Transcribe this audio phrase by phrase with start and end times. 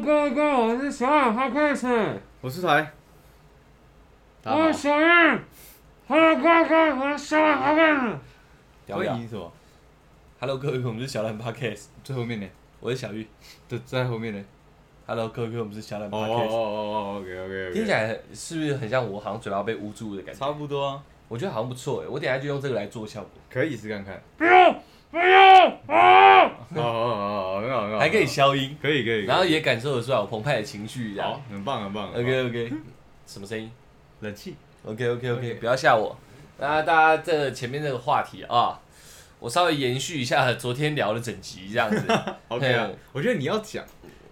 [0.00, 1.86] 哥哥，我是小冉哈克斯，
[2.40, 2.92] 我是台。
[4.42, 5.40] 大我是，小冉。
[6.08, 8.18] Hello，哥哥，我是小冉哈克
[8.86, 8.92] 斯。
[8.92, 9.52] 欢迎什么
[10.40, 12.46] ？Hello，各位，我们是小蓝 Podcast，最后面呢？
[12.80, 13.26] 我是小玉。
[13.68, 14.44] 在在后面呢
[15.06, 16.52] ？Hello，各位，我们是小蓝哦哦 Podcast。
[16.52, 17.72] 哦哦，OK OK OK。
[17.72, 20.40] 听起来是不是很像我好像嘴巴被捂住的感觉？
[20.40, 24.20] 差不多啊，我觉得好像不错哎，我等下就用这个来做效果，可以试看看。
[24.36, 24.82] 不要，不要
[25.20, 26.50] 啊！
[26.74, 27.98] 好好好好，很好很好。
[27.98, 29.24] 还可以消音，可以可以。
[29.24, 32.10] 然后也感受得出来我澎湃的情绪，这样好。，很棒很棒。
[32.12, 32.72] OK OK，
[33.26, 33.70] 什么声音
[34.20, 34.56] 冷气。
[34.84, 36.16] ？OK OK OK，不要吓我。
[36.58, 38.80] 那大家这前面这个话题啊，
[39.38, 42.02] 我稍微延续一下昨天聊的整集这样子。
[42.48, 43.84] OK，我觉得你要讲，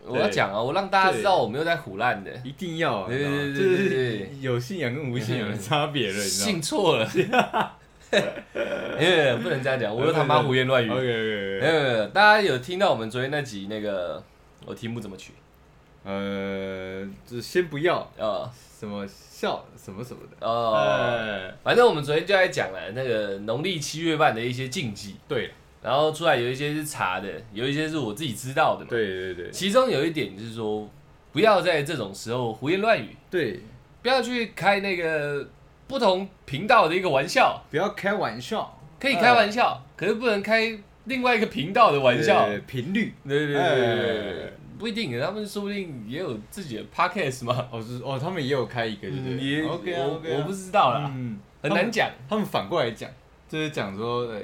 [0.04, 3.06] 我要讲啊，我让大家知道我没有在胡乱的，一定要。
[3.08, 7.08] 对对对对有信仰跟无信仰的差别了，你信错了。
[9.42, 10.90] 不能这样讲，我又他妈胡言乱语。
[10.90, 11.66] ？OK 没 OK。
[11.66, 14.22] 有没有，大家有听到我们昨天那集那个
[14.66, 15.32] 我题目怎么取？
[16.04, 20.46] 呃，就先不要啊什么笑什么什么的。
[20.46, 25.50] 哦，哎，反正我们昨天就在讲了那个农历七月半的一些禁忌，对
[25.80, 28.88] 然后出来有一些是查的，有一些是我自己知道的嘛。
[28.90, 30.88] 对对对其中有一点就是说，
[31.32, 33.60] 不要在这种时候胡言乱语，对，
[34.02, 35.48] 不要去开那个
[35.92, 38.80] 不同频道的一个玩笑，不要开玩笑。
[38.98, 42.44] 可以开玩笑，可是不能开另外一个频道的玩笑。
[42.44, 43.12] 呃频率。
[43.28, 47.68] 对对对对对对哎不一定，他们说不定也有自己的 podcast 嘛。
[47.70, 49.34] 哦，是哦，他们也有开一个，对不对？
[49.34, 52.08] 嗯也 OK 啊我 OK 啊我不知道啦，嗯，很难讲。
[52.26, 53.10] 他们反过来讲，
[53.46, 54.40] 就是讲说，呃，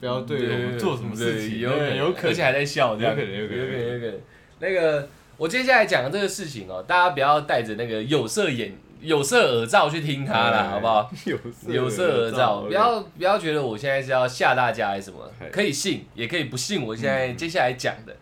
[0.00, 4.20] 不要对我们做什么事情，对有可能，有可能，而且还在笑，这样有可能有可能有可能，有可能。
[4.58, 11.10] 那个，我接下来讲的这个事情哦，大家不要带着那个有色眼、有色耳罩去听他啦，哎好不好？
[11.26, 16.82] 有色有色耳罩，不要不要觉得我现在是要吓大家还是什么，可以信也可以不信。
[16.82, 18.16] 我现在嗯接下来讲的，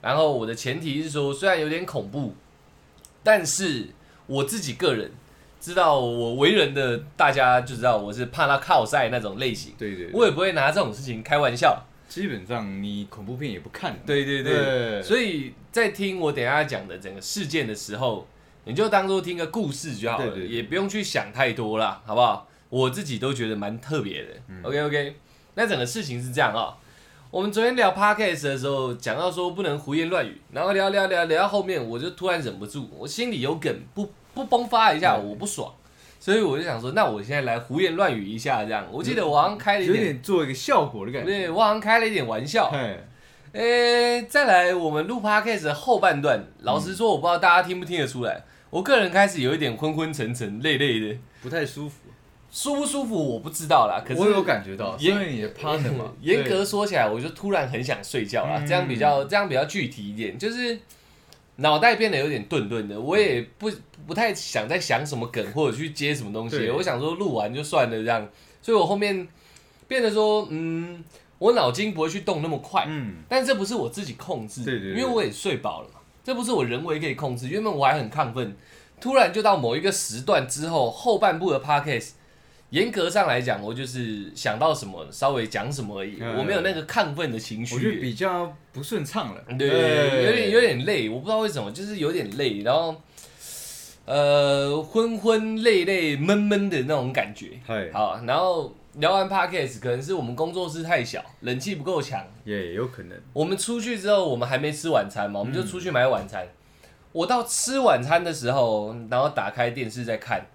[0.00, 2.34] 然后我的前提是说，虽然有点恐怖，
[3.22, 3.90] 但是
[4.26, 5.12] 我自己个人
[5.60, 11.84] 知道我为人的，大家就知道我是怕他靠晒那种类型，对对，我也不会拿这种事情开玩笑。
[12.08, 18.28] 基本上你恐怖片也不看，对对对，所以在听我等下讲的整个事件的时候，
[18.64, 22.46] 你就当做听个故事就好了，也不用去想太多啦，好不好？
[22.68, 24.28] 我自己都觉得蛮特别的。
[24.62, 24.86] OK 嗯。
[24.86, 25.16] OK，
[25.54, 26.76] 那整个事情是这样啊、
[27.30, 35.74] 我们昨天聊 podcast 的时候，讲到说不能胡言乱语，然后聊聊聊聊到后面，我就突然忍不住，我心里有梗，不不崩发一下，嗯我不爽，
[36.20, 38.86] 所以我就想说，那我现在来胡言乱语一下，这样。
[38.90, 42.98] 我记得我好像开了一有点，点做一个效果的感觉，对我好像开了一点玩笑，哎，
[43.52, 48.42] 诶、再来我们录 podcast 的后半段，老实说，我不知道大家听不听得出来，
[48.72, 51.96] 我个人开始有一点昏昏沉沉、累累的，不太舒服，
[52.50, 54.02] 舒不舒服我不知道啦。
[54.02, 60.78] 可是我有感觉到，因为你的 partner 嘛， 严格说起来，我就突然很想睡觉啦，嗯这样比较这样比较具体一点，就是
[61.56, 63.70] 脑袋变得有点顿顿的，我也不
[64.06, 68.26] 不太想再想什么梗或者去接什么东西，我想说录完就算了这样，
[68.62, 69.28] 所以我后面
[69.86, 71.04] 变得说，嗯，
[71.38, 74.98] 我脑筋不会去动那么快，嗯，但这不是我自己控制，对对对。
[74.98, 77.48] 因为我也睡饱了嘛，这不是我人为可以控制。
[77.48, 78.56] 原本我还很亢奋，
[79.00, 82.10] 突然就到某一个时段之后，后半部的 podcast，
[82.70, 87.74] 严格上来讲，我就是想到什么稍微讲什么而已，嗯我没有那个亢奋的情绪。
[87.74, 92.94] 我觉得比较不顺畅了，对，有点有点累，我不知道为什么，就是有点累，然后
[94.04, 97.50] 呃昏昏累累闷闷的那种感觉。
[97.66, 102.22] 嗨，好，然后聊完 podcast，可能是我们工作室太小，冷气不够强。
[102.44, 106.46] 也有可能，我们出去之后，我们还没吃晚餐嘛，我们就出去买晚餐。
[107.12, 110.46] 我到吃晚餐的时候，然后打开电视在看，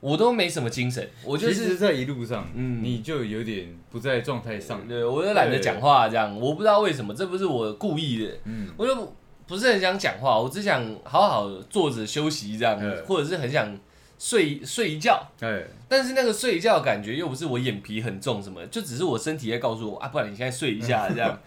[0.00, 2.82] 我都没什么精神，我就是，在一路上，嗯。
[2.82, 9.14] 你就有点不在状态上，对，我就懒得讲话，这样，我不知道为什么，这不是我故意的，嗯，我就
[9.46, 13.78] 不是很想讲话，我只想好好坐着休息这样嗯，或者是很想
[14.18, 21.38] 睡睡一觉，哎，但是那个睡一觉感觉又不是我眼皮很重什么，就只是我身体在告诉我啊，不然你现在睡一下 这样。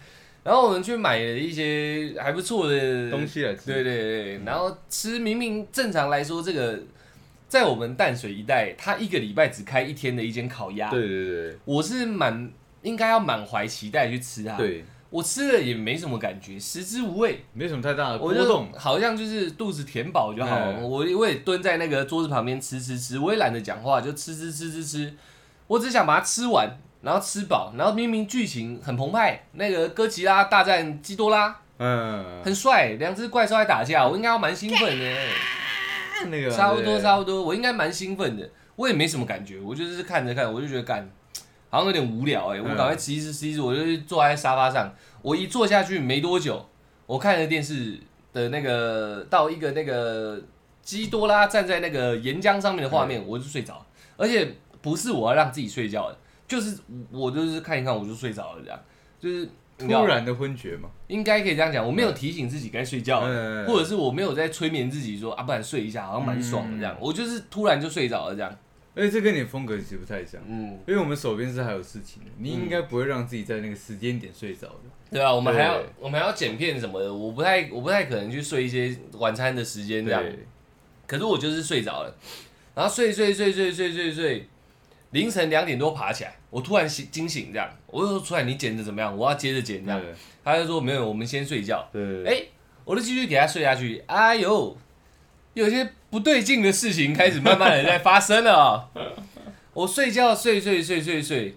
[0.42, 6.80] 然后我们去买了一些还不错的东西来吃，对对对，然后吃明明正常来说，这个
[7.46, 11.58] 在我们淡水一带，它一个礼拜只开一天的一间烤鸭，对对对。
[11.66, 12.50] 我是满
[12.80, 25.14] 应该要满怀期待去吃它，，对，我吃了也没什么感觉，食之无味，没什么太大的我就波动，好像就是肚子填饱就好，嗯我我也蹲在那个桌子旁边吃吃吃，我也懒得讲话，就吃吃吃吃吃，
[25.66, 26.70] 我只想把它吃完。
[27.02, 35.16] 然后吃饱，然后明明剧情很澎湃，那个哥吉拉大战基多拉嗯，很帅，两只怪兽在打架，我应该要蛮兴奋的。
[36.28, 38.46] 那个差不多差不不多，我应该蛮兴奋的，
[38.76, 41.10] 我也没什么感觉，我就是看着看，我就觉得干，
[41.70, 42.76] 好像有点无聊哎、我嗯。
[42.76, 46.68] 赶快吃一吃吃一吃，我就坐在沙发上，我一坐下去没多久，
[47.06, 47.98] 我看着电视
[48.32, 50.38] 的那个到一个那个
[50.82, 53.86] 基多拉站在那个岩浆上面的画面，我就睡着，
[54.16, 56.78] 而且不是我要让自己睡觉的，就是
[57.10, 58.78] 我就是看一看我就睡着了，这样。
[59.20, 59.46] 就是
[59.78, 63.20] 突然的昏厥嘛，应该可以这样讲，我没有提醒自己该睡觉
[63.66, 68.56] 或者是我没有在催眠自己说啊，不然睡一下好像蛮爽的这样，我就是突然就睡着了这样，
[68.94, 74.82] 而且这跟你的风格其实不太像，嗯，因为我们手边是还有事情的，你应该不会让自己在那个时间点睡着的。
[75.10, 80.22] 对啊，我们还要我们还要剪片什么的，我不太我不太可能去睡一些晚餐的时间这样，
[81.06, 82.16] 可是我就是睡着了，
[82.74, 84.48] 然后睡睡睡睡睡睡睡，
[85.10, 89.16] 凌晨两点多爬起来，我突然醒惊醒这样，我就说出来你剪的怎么样？
[89.16, 90.00] 我要接着剪这样，
[90.44, 91.88] 他就说没有，我们先睡觉。
[91.92, 92.42] 对，哎、
[92.84, 94.02] 我就继续给他睡下去。
[94.06, 94.76] 哎呦，
[95.54, 98.90] 有些不对劲的事情开始慢慢的在发生了、
[99.72, 101.56] 我睡觉睡睡睡睡睡，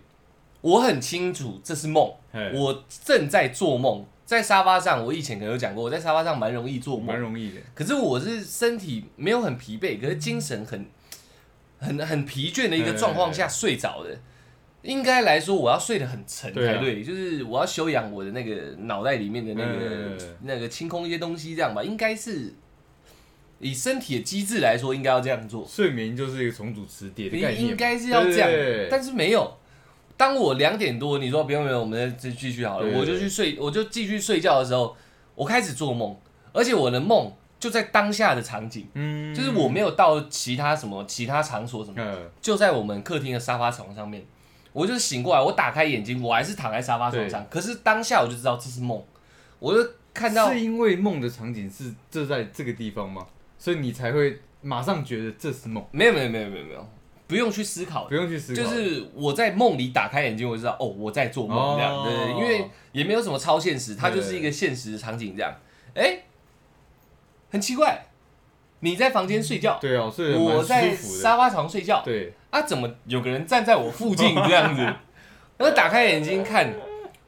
[0.61, 2.13] 我很清楚这是梦，
[2.53, 5.03] 我正在做梦，在沙发上。
[5.03, 7.55] 我以前可能有讲过，我在沙发上蛮容易做梦，蛮容易的。
[7.73, 10.85] 可是我是身体没有很疲惫，可是精神很
[11.79, 14.17] 很很疲倦的一个状况下睡着的。
[14.83, 16.73] 应该来说，我要睡得很沉对啊。
[16.73, 22.53] 才对，就是我要修养我的那个脑袋里面的那个、嗯那个清空一些东西，这样吧，应该是
[23.63, 28.49] 以身体的机制来说，应该要这样做，睡眠就是一个重组磁碟的概念，应该是要这样
[28.91, 29.57] 但是没有。
[30.15, 34.95] 当我两点多，你说不用不用，我们再继续好了，我就去睡，我就继续睡觉的时候，
[35.33, 36.15] 我开始做梦，
[36.53, 38.87] 而且我的梦就在当下的场景。
[38.93, 44.23] 嗯，就是我没有到其他什么其他场所什么，呃，就在我们客厅的沙发床上面，
[44.71, 49.03] 我就醒过来，我打开眼睛，我还是躺在沙发床上，可是当下我就知道这是梦，
[49.57, 53.25] 我就看到是因为梦的场景是这在这个地方吗？
[53.63, 56.85] 所以你才会马上觉得这是梦，没有没有没有没有没有，
[57.27, 58.61] 不用去思考不，用去思考。
[58.61, 65.55] 就是我在梦里打开眼睛，我就知道哦我在做梦这样，哦对对，因为也没有什么超现实，它就是一个现实的场景这样，
[65.95, 66.23] 哎，
[67.51, 68.07] 很奇怪，
[68.81, 70.93] 你在房间睡觉，对哦，睡得蛮我在。
[70.93, 74.81] 沙发床睡觉，对，啊，怎么有个人站在我附近这样子？
[75.55, 76.69] 然后打开眼睛看，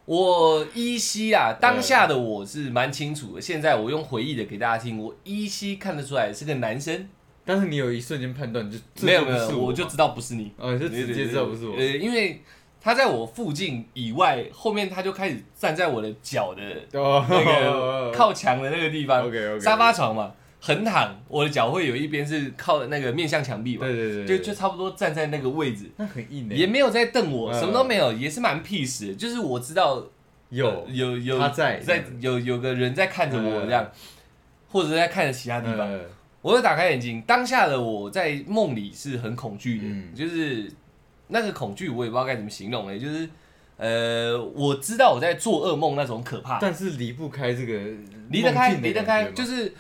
[0.05, 3.41] 我依稀啊，当下的我是蛮清楚的。
[3.41, 7.09] 现在我用回忆的给大家听，我依稀看得出来是个男生。
[7.43, 11.75] 但是你有一瞬间判断，就没有没有，我就知道不是你，哦，就直接知道不是我。
[11.75, 12.41] 呃，因为
[12.81, 16.61] 他在我附近以外，后面他就开始站在我的脚的
[16.99, 20.33] 哦，那个靠墙的那个地方 OK OK，沙发床嘛，
[20.65, 25.91] 横躺，我的脚会有一边是靠那个面向墙壁嘛，对对对，就就差不多站在那个位置。
[25.97, 27.59] 那很硬的，也没有在瞪我，嗯。
[27.59, 29.13] 什么都没有，也是蛮 peace 的。
[29.13, 30.03] 就是我知道
[30.49, 33.91] 有呃有有他在在有有个人在看着我嗯这样，
[34.71, 35.87] 或者在看着其他地方。
[35.87, 35.99] 呃
[36.41, 40.13] 我就打开眼睛，当下的我在梦里是很恐惧的，嗯。
[40.13, 40.71] 就是
[41.29, 43.27] 那个恐惧我也不知道该怎么形容诶，就是
[43.77, 47.79] 呃，我知道我在做噩梦那种可怕，但是离不开这个
[48.29, 49.73] 离得开离得开，就是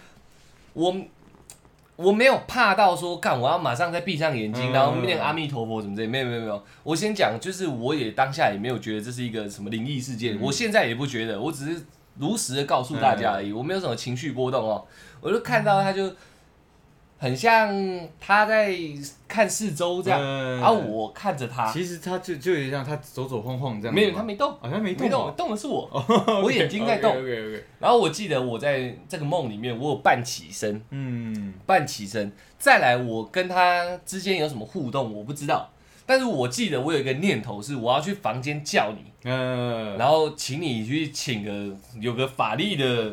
[0.75, 0.95] 我。
[1.97, 6.61] 我没有怕到说，干我要马上再闭上眼睛，嗯然后念阿弥陀佛什么之类，没有没有没有。
[6.83, 11.85] 我先讲，就是我也当下也没有觉得这是一个什么灵异事件，嗯我现在也不觉得，我只是
[12.19, 14.85] 如实的告诉大家而已，我没有什么情绪波动哦。
[15.21, 16.11] 我就看到他就
[17.17, 17.73] 很像
[18.19, 18.75] 他在
[19.27, 20.59] 看四周这样，嗯。
[20.59, 25.89] 然后我看着他，其实他就就有点像他走走晃晃这样，没有他没动，好像没没动，动的是我，
[26.43, 27.15] 我眼睛在动。
[27.79, 35.69] 然后我记得我在这个梦里面，我有半起身，嗯，半起身，再来我跟他之间有什么互动，我不知道。
[36.07, 43.11] 但是我记得我有一个念头是，我要去房间叫你，嗯，然后请你去请个有个法力的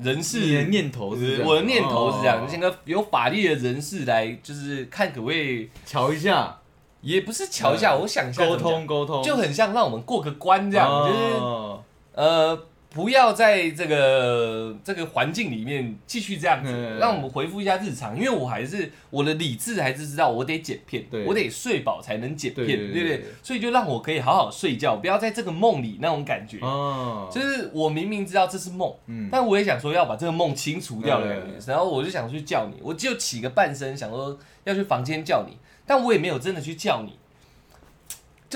[0.00, 0.40] 人事。
[0.40, 2.46] 你的念头是我的念头是这样，哦。
[2.48, 6.58] 请个有法力的人士来，就是看可不可以，瞧一下，
[7.00, 11.82] 也不是瞧一下，嗯我想一下沟通沟通，就很像让我们过个关这样，就是哦。
[12.12, 12.58] 呃，
[12.96, 18.16] 不要在这个这个环境里面继续这样子，嗯让我们回复一下日常。
[18.16, 23.26] 因为我还是我的理智还是知道我得剪片对，我得睡饱才能剪片，对对不对对对对？
[23.42, 26.58] 所以就让我可以好好睡觉，不要在这个梦里那种感觉。
[26.62, 37.18] 哦，就是我明明知道这是梦，嗯，但我也想说要把这个梦清除掉的感觉嗯，然后我就想去叫你，我就起个半身，想说要去房间叫你，但我也没有真的去叫你，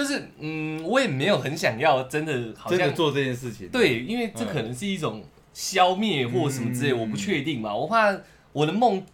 [0.00, 7.00] 就是嗯，我也没有很想要真的好像真的做这件事情，对，因为这可能是一种消灭或什么之类，嗯。
[7.00, 8.16] 我不确定嘛，我怕
[8.52, 9.04] 我的梦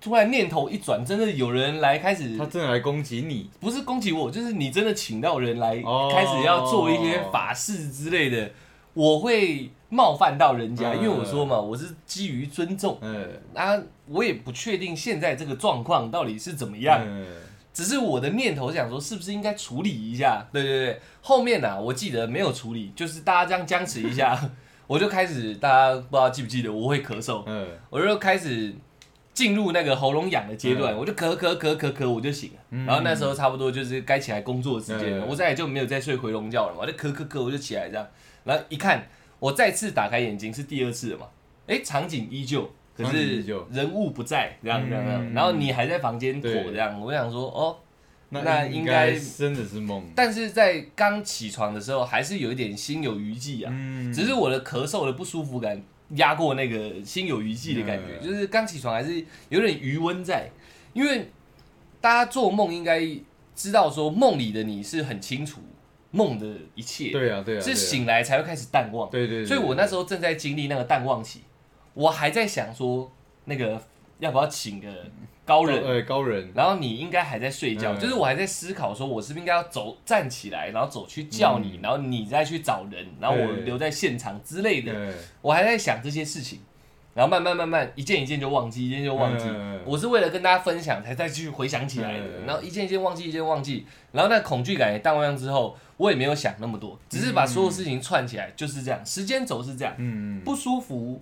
[0.00, 6.10] 突然念头一转，真的有人来开始他，真的来攻击你，不是攻击我，就是你真的请到人来哦。
[6.10, 8.50] 开始要做一些法事之类的，
[8.94, 10.96] 我会冒犯到人家，嗯。
[10.96, 12.96] 因为我说嘛，我是基于尊重。
[13.02, 17.02] 嗯，啊，我也不确定现在这个状况到底是怎么样。
[17.06, 17.26] 嗯
[17.74, 20.46] 只是我的念头想说，是不是应该处理一下？
[20.52, 24.50] 对对对，后面呢、啊，我记得没有处理，就是大家这样僵持一下，
[24.86, 28.72] 我就开始大家不知道记不记得我会咳嗽，嗯，我就开始
[29.32, 30.98] 进入那个喉咙痒的阶段，嗯。
[30.98, 32.60] 我就咳咳咳咳咳，我就醒了。
[32.70, 32.86] 嗯。
[32.86, 35.28] 然后那时候差不多就是该起来工作的时间了，嗯。
[35.28, 38.06] 我再也就没有再睡回笼觉了嘛，我就咳咳咳，我就起来这样。
[38.44, 39.08] 然后一看，
[39.40, 41.26] 我再次打开眼睛是第二次了嘛，
[41.66, 45.26] 哎，场景依旧，可是人物不在，这样这样这样。
[45.26, 45.34] 嗯。
[45.34, 46.64] 然后你还在房间躲对。
[46.64, 47.76] 这样，我想说哦，
[48.30, 50.04] 那那应该该真的是梦。
[50.14, 53.72] 但是在刚起床的时候还是有一点心有余悸啊。
[53.74, 54.12] 嗯。
[54.12, 55.82] 只是我的咳嗽的不舒服感
[56.16, 60.48] 压过那个心有余悸的感觉，嗯就是刚起床还是有点余温在，
[60.92, 61.30] 因为
[62.00, 63.00] 大家做梦应该
[63.56, 65.60] 知道说梦里的你是很清楚
[66.10, 71.40] 梦的一切，对啊，对啊，是醒来才会开始淡忘，对对对，所以我那时候候正在经历那个淡忘期，
[71.94, 73.10] 我还在想说
[73.46, 73.80] 那个
[74.18, 74.88] 要不要请个
[75.44, 75.82] 高人。
[75.82, 77.98] 呃高人，然后你应该还在睡觉，嗯。
[77.98, 81.82] 就是我还在思考，说我是不是应该要走站起来，然后走去叫你，嗯。
[81.82, 84.92] 然后你再去找人，然后我对留在现场之类的。
[84.92, 86.60] 对，我还在想这些事情，
[87.14, 89.46] 然后慢慢慢慢一件一件就忘记，一件一件就忘记。
[89.48, 101.20] 嗯我是为了跟大家分享才再去回想起来的，嗯然后一件一件忘记，一件忘记，然后那恐惧感也淡忘之后，我也没有想那么多，只是把所有事情串起来，就是这样，时间轴是这样，嗯，不舒服，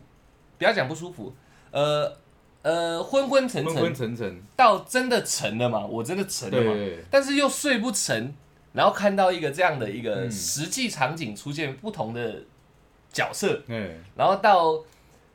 [0.62, 1.34] 不要讲不舒服，
[1.72, 2.16] 呃
[2.62, 8.32] 呃昏昏沉昏沉，昏沉沉，到真的沉了嘛，我真的沉了嘛，对，但是又睡不沉，
[8.72, 10.30] 然后看到一个这样的一个嗯。
[10.30, 12.44] 实际场景出现不同的
[13.12, 14.84] 角色，对，然后到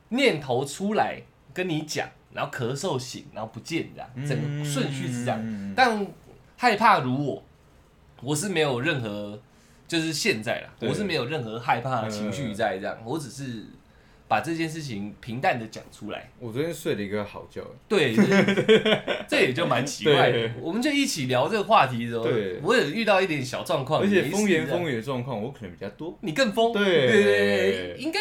[0.08, 1.20] 念头出来
[1.52, 5.38] 跟你讲，然后咳嗽醒，然后不见这样，整个顺序是这样。
[5.42, 6.06] 嗯，但
[6.56, 7.42] 害怕如我，
[8.22, 9.38] 我是没有任何，
[9.86, 10.88] 就是现在啦，对。
[10.88, 13.66] 我是没有任何害怕的情绪在这样，我只是
[14.28, 16.30] 把这件事情平淡的讲出来。
[16.38, 20.50] 我昨天睡了一个好觉，对，就是这也就蛮奇怪的。
[20.60, 22.26] 我们就一起聊这个话题的时候，
[22.62, 28.20] 我也遇到一点小状况，而且风言风语的状况我可能比较多，你更疯，对对对对，应该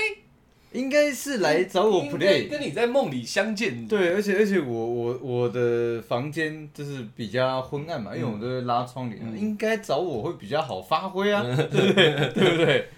[0.72, 2.50] 应该是来找我 play。
[2.50, 3.88] 跟你在梦里相见。
[3.88, 12.14] 对，而且而且我我我的房间就是比较昏暗嘛，因为我都会拉窗帘，嗯应该找我会比较好发挥啊，对不对？
[12.34, 12.90] 对不对？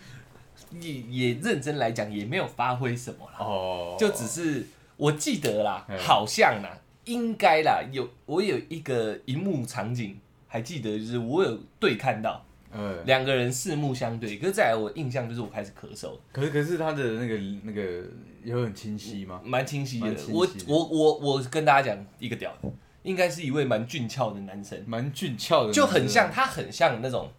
[0.80, 4.66] 也也认真来讲，也没有发挥什么啦，哦，就只是
[4.98, 18.04] 我记得啦嗯，好像啦，应该啦，有我有一个荧幕场景，还记得就是我有对看到嗯，两个人四目相对，可是再来我印象就是我开始咳嗽，可是可是他的那个那个
[18.44, 19.42] 有很清晰吗？
[19.44, 20.26] 蛮清晰的蛮清。
[20.28, 22.70] 晰我的我我我跟大家讲一个屌的，
[23.02, 27.32] 应该是一位蛮俊俏的男生，蛮俊俏的，就很像他很像那种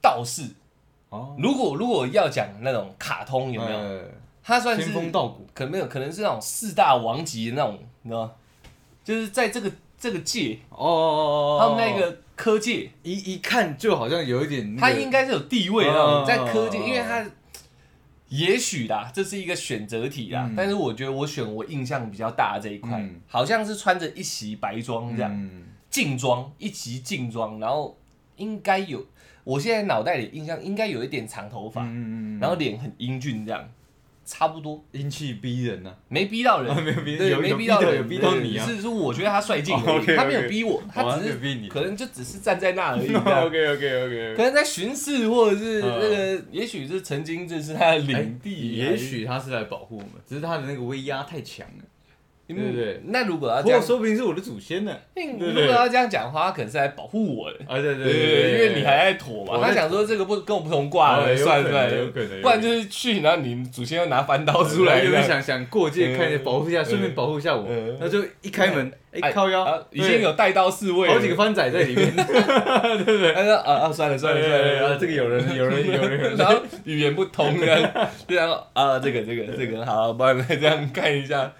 [0.00, 0.44] 道士。
[1.12, 3.78] 哦，如果如果要讲那种卡通有没有？
[3.78, 4.00] 呃
[4.44, 8.32] 他算是仙风道骨，可能没有，可能是那种四大王级的那种，你知道吗？
[9.04, 17.24] 就是在这个这个界，哦他们那个科技，一一看就好像有一点，他应该是有地位的那种，哦在科技，因为他
[18.30, 20.54] 也许啦，这是一个选择题啦，嗯。
[20.56, 23.20] 但是我觉得我选我印象比较大的这一块，嗯。
[23.28, 25.68] 好像是穿着一袭白装这样，嗯。
[25.88, 27.96] 劲装一袭劲装，然后
[28.34, 29.06] 应该有，
[29.44, 33.68] 我现在脑袋里印象应该有一点长头发，嗯嗯嗯，然后脸很英俊这样，
[34.24, 34.84] 差不多。
[34.92, 40.16] 英气逼人呐，没逼到人，啊 没有逼对，没逼到人，有逼到你是是我觉得他帅劲而哦已，，OK，OK。
[40.16, 43.12] 他没有逼我，他只是可能就只是站在那而已。
[43.14, 51.84] OK OK OK，可能在巡视，或者是嗯那个，也许是曾经这是他的领地，哎也许他是来保护我们，只是他的那个威压太强了。
[52.54, 53.00] 嗯对不对。
[53.06, 54.92] 那如果要这样，说不定是我的祖先呢。
[55.38, 57.58] 如果要这样讲的话，他可能是来保护我的。
[57.66, 65.12] 啊，对对对对，因为你还在妥嘛，他想说这个不跟我不同卦算了算了，有可能，不然就是去，然后你祖先要拿翻刀出来，有这样。
[65.12, 67.64] 没有想想过界看一下，嗯保护一下，嗯顺便保护一下我。
[67.68, 67.96] 嗯？
[68.00, 69.62] 那就一开门，哎，哎靠腰。
[69.62, 72.14] 啊，已经有带刀侍卫了，好几个番仔在里面。
[72.14, 72.24] 对
[73.04, 76.36] 不对他说啊啊，算了算了算了，啊这个有人有人 有人。
[76.36, 77.92] 然后语言不通这样，
[78.26, 81.52] 就然后啊，这个这个这个好，帮你们这样看一下。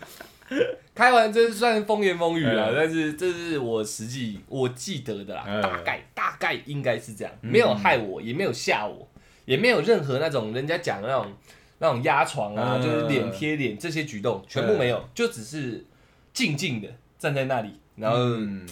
[0.94, 9.09] 开完这算风言风语了，嗯但是这是我实际我记得的啦，嗯大概大概应该是这样，没有害我，也没有吓我，
[9.44, 11.32] 也没有任何那种人家讲的那种
[11.78, 15.85] 那种压床啊，嗯就是脸贴脸这些举动全部没有，就只是
[16.32, 18.66] 静静的站在那里，然后嗯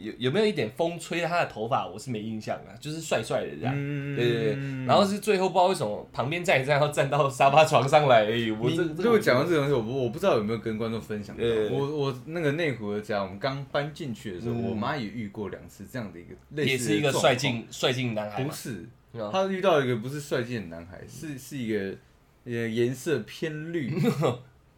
[0.00, 3.74] 有有没有一点风吹他的头发，我是没印象啊，就是帅帅的这样。
[3.76, 4.54] 嗯对对对，
[4.86, 8.50] 然后是最后不知道为什么旁边站一站，然后站到沙发床上来而已。
[8.50, 11.42] 我你这如果讲到这个东西，我不我不知道有没有跟观众分享到。
[11.42, 18.42] 对我我那个内湖的家，我们刚搬进去的时候，嗯我妈也遇过两次这样的一个类似的也是一个帅劲帅劲男孩。
[18.44, 21.96] 不是，嗯他遇到一个不是帅劲的男孩，是是一个
[22.44, 23.92] 呃颜色偏绿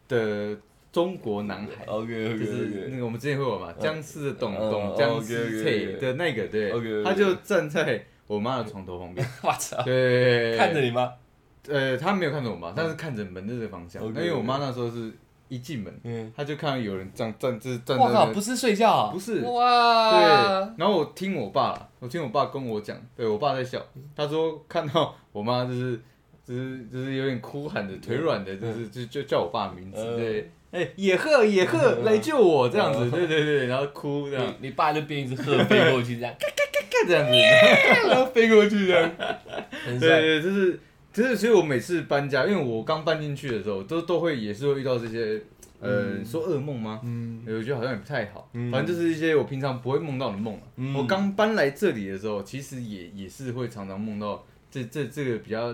[0.07, 0.57] 的
[0.93, 1.83] 中国男孩。
[1.87, 2.07] OK
[2.39, 6.71] 就是那个我们之前会有嘛，僵尸的董嗯董僵尸配的那个，对。
[7.03, 11.11] 他就站在我妈的床头 旁边，我操，对，看着你吗？
[11.67, 15.11] 呃，他没有看着我妈，但是看着门的这个方向，OK，因为我妈那时候是
[15.47, 19.39] 一进门，嗯，他就看到有人站站就是站在哇靠，那不是睡觉啊，不是。
[19.41, 20.11] 哇。
[20.11, 20.21] 对，
[20.77, 23.81] 然后我听我爸，我听我爸跟我讲，对我爸在笑，
[24.15, 25.99] 他说看到我妈就是
[26.45, 30.17] 就是就是有点哭喊的，腿软的，就是就就叫我爸名字，嗯。
[30.17, 39.11] 对，哎野鹤野鹤嗯来救我这样子，嗯对对对，然后哭这样，你 你爸就变一只鹤飞过去这样，嘎嘎嘎嘎这样子，然后飞过去这样。
[39.85, 40.79] 对对，就是
[41.13, 45.39] 就是，所以我每次搬家，因为我刚搬进去的时候，都都会也是会遇到这些，
[45.79, 46.25] 呃，嗯。
[46.25, 47.01] 说噩梦吗？
[47.03, 47.43] 嗯。
[47.45, 48.71] 我觉得好像也不太好，嗯。
[48.71, 50.59] 反正就是一些我平常不会梦到的梦
[50.95, 55.71] 我刚搬来这里的时候，其实也也是会常常梦到这这这个比较，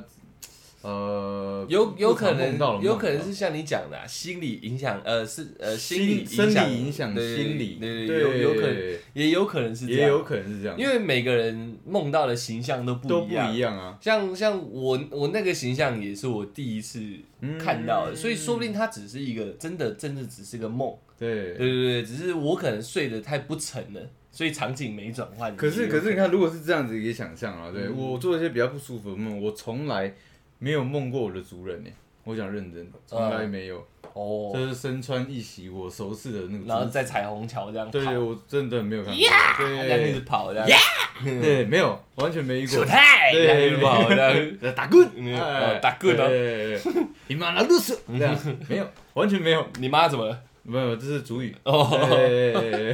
[0.82, 17.00] 呃，有有可能，有可能啊是像你讲的啊，心理影响，呃，是呃心理生影响理影响心理，对对，有有可能，也有可能是这样，也有可能是这样，因为每个人梦到的形象都不都不一样啊，像像我我那个形象也是我第一次
[17.42, 17.58] 嗯。
[17.60, 21.54] 看到的，所以说不定它只是一个真的真的只是个梦，对。
[21.54, 24.00] 对对对，只是我可能睡得太不沉了，
[24.32, 25.56] 所以场景没转换。
[25.58, 27.98] 可是可是你看，如果是这样子一个想象啊，对、嗯。
[27.98, 30.14] 我做一些比较不舒服的梦，我从来
[30.60, 31.90] 没有梦过我的族人呢。
[32.26, 39.24] 我想认真，从来没有，哦，就是身穿一袭我熟悉的那个，然后在彩虹桥这样跑，对对，我真的没有看过，
[39.58, 40.80] 这样一直对跑这样，
[41.24, 42.76] 对，没有，完全没遇过。
[42.76, 42.86] 手。
[42.86, 44.76] 太这样一直跑这样。
[44.76, 45.34] 打棍，嗯。
[45.34, 46.28] 哎哦打棍哦。
[46.28, 46.80] 对，
[47.28, 48.38] 你妈拉路斯，这样。
[48.68, 50.40] 没有，完全没有，你妈怎么了？
[50.62, 51.56] 没有，这是主语。
[51.64, 52.94] 哦，对，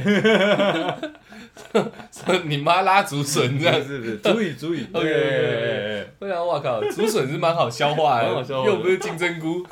[2.44, 3.74] 你妈拉竹笋这样。
[3.82, 4.86] 是是主语主语。
[4.92, 9.66] OK，OK，OK 对对啊，我靠，竹笋是蛮好消化的，蛮好消化的又不是金针菇。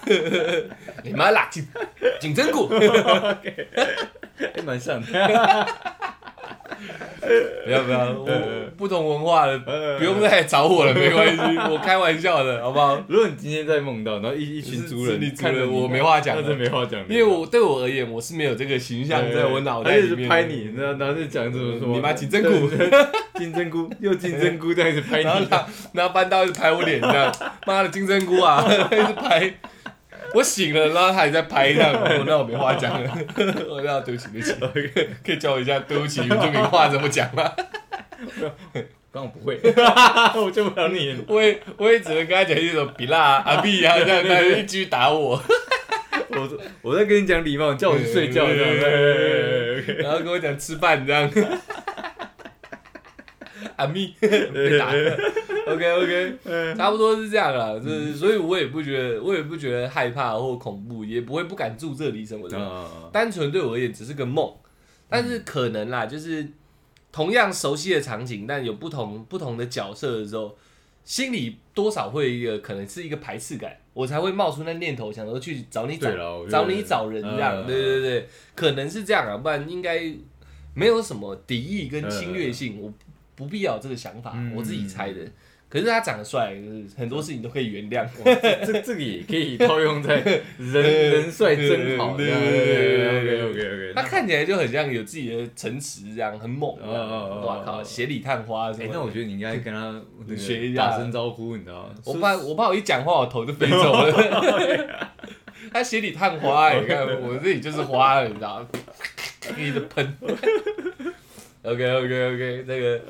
[1.04, 1.66] 你妈拉金
[2.20, 5.66] 金针菇，还蛮像的。
[7.64, 8.28] 不要不要，我
[8.76, 11.40] 不同文化的呃不用再找我了，没关系，
[11.70, 13.02] 我开玩笑的，好不好？
[13.08, 20.16] 如果你今天再梦到，然后一一群族人看着我没话讲那是没话讲，因为我对我而言，我是没有这个形象在我脑袋里面。
[20.24, 22.70] 直拍你，然后然后就讲怎么说，你妈金针菇。
[23.36, 25.48] 金针菇又金针菇这样一直拍你，
[25.92, 27.32] 然后搬到一直拍我脸这样，
[27.66, 29.52] 妈的金针菇啊， 一直拍。
[30.34, 33.10] 我醒了，然后他还在拍这样， 我那我没话讲了，
[33.70, 34.54] 我那对不起对不起，
[35.24, 37.50] 可以教我一下对不起原住民话怎么讲吗？
[39.12, 39.60] 刚我不会，
[40.34, 41.16] 我救不了你。
[41.28, 45.40] 我也我也只能跟他讲一种比拉阿比啊这样，他就继续打我，
[46.30, 48.80] 我我在跟你讲礼貌，你叫我去睡觉这样。
[48.80, 51.30] 对然后跟我讲吃饭这样。
[53.76, 54.88] 阿咪 被打
[55.66, 56.38] ，OK OK，
[56.76, 64.52] 差不多是这样啦，就是所以我也不觉得，我也不觉得害怕或恐怖，也不会不敢住这里什么的，啊，单纯对我而言只是个梦，
[65.08, 66.46] 但是可能啦，就是
[67.12, 70.56] 同样熟悉的场景，但有不同不同的角色的时候，
[71.04, 76.08] 心里多少会一个可能是一个排斥感，我才会冒出那念头，想说去找你找
[76.48, 80.12] 找你找人这样，嗯对对对，可能是这样啊，不然应该
[80.74, 82.92] 没有什么敌意跟侵略性，我
[83.34, 85.20] 不必要有这个想法，嗯我自己猜的。
[85.66, 88.06] 可是他长得帅，就是很多事情都可以原谅。
[88.24, 90.46] 这这这个也可以套用在人
[91.10, 92.16] 人帅真好。
[92.16, 96.76] 对对对对对 OK OK OK，他看起来就很像有自己的城池这样，很猛。
[96.80, 101.94] 哦哇靠，血里探花什么，哎那我觉得你应该跟他那学一下个打声招呼，你知道吗？
[102.04, 105.10] 我怕我怕我一讲话我头就飞走了。
[105.72, 108.68] 他血里探花、欸，你看我这里就是花了，你知道吗？
[109.58, 110.16] 一直喷。
[111.64, 113.00] OK OK OK，这个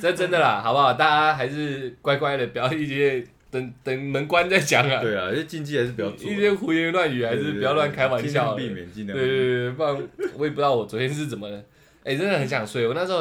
[0.00, 0.92] 这真的啦， 好不好？
[0.92, 5.00] 大家还是乖乖的，不要一些等等门关再讲啊。
[5.00, 6.30] 对啊，这禁忌还是不要做。
[6.30, 9.36] 一些胡言乱语还是不要乱开玩笑避免，尽对量对。
[9.36, 9.96] 对对，不然
[10.36, 11.58] 我也不知道我昨天是怎么了。
[12.04, 12.86] 哎、真的很想睡。
[12.86, 13.20] 我那时候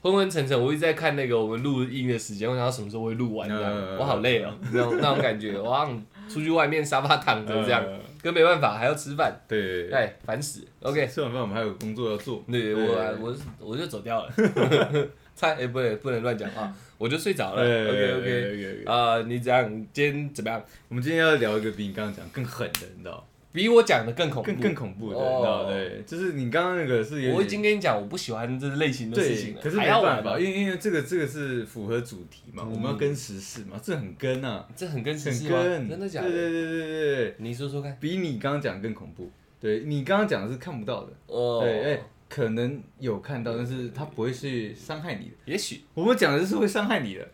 [0.00, 5.90] 昏昏沉沉，我一直在看那个我们录音的时间，我想到什么时候会录完这样，嗯我好累哦、那种那种感觉，我
[6.28, 10.66] 出去外面沙发躺着这样，嗯可没办法，还要吃饭，对，哎，烦死。
[10.80, 12.42] OK，吃完饭我们还有工作要做。
[12.50, 14.32] 对我我我就走掉了，
[15.36, 17.62] 菜哎、不对不能乱讲话，我就睡着了。
[17.62, 18.84] OK OK，OK。
[18.86, 20.64] 啊，你怎样今天怎么样？
[20.88, 23.26] 我们今天要聊一个比你刚刚讲更狠的，你知道？
[23.54, 25.42] 比我讲的更恐怖，更更恐怖的，你知哦。
[25.44, 25.70] 道？
[25.70, 32.72] 对，就是你刚刚那个是我已经跟你讲，我不喜欢这类型的事情，了，可是没办法，因为因为这个这个是符合主题嘛，嗯。
[32.72, 35.48] 我们要跟时事嘛，这很跟啊，这很跟时很事
[35.88, 36.28] 真的假的？
[36.28, 37.96] 对对对对对对，你说说看。
[38.00, 39.30] 比你刚刚讲更恐怖。
[39.60, 45.32] 对你刚刚讲的是看不到的，哦，对，哎，可能有看到，但是它不会去伤害你的。
[45.46, 45.80] 也许。
[45.94, 47.26] 我们讲的是会伤害你的，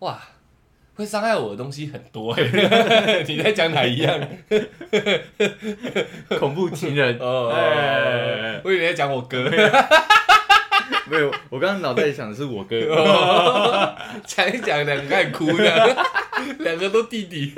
[0.00, 0.20] 哇，
[0.94, 2.42] 会伤害我的东西很多哎。
[3.26, 4.20] 你在讲哪一样？
[6.38, 7.16] 恐怖情人。
[7.20, 9.50] 哦，哎，我以为你在讲我哥，
[11.10, 12.78] 没有，我刚刚脑袋里想的是我哥。
[14.26, 15.96] 讲一讲两个开始哭的，
[16.60, 17.52] 两个都弟弟。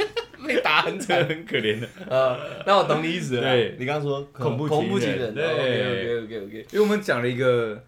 [0.63, 1.25] 打很惨。
[1.25, 1.87] 很可怜的。
[2.09, 3.43] 呃，那我懂你意思了。
[3.43, 6.67] 对你刚刚说恐怖恐怖情人，情人对 OK OK OK OK。
[6.73, 7.81] 因为我们讲了一个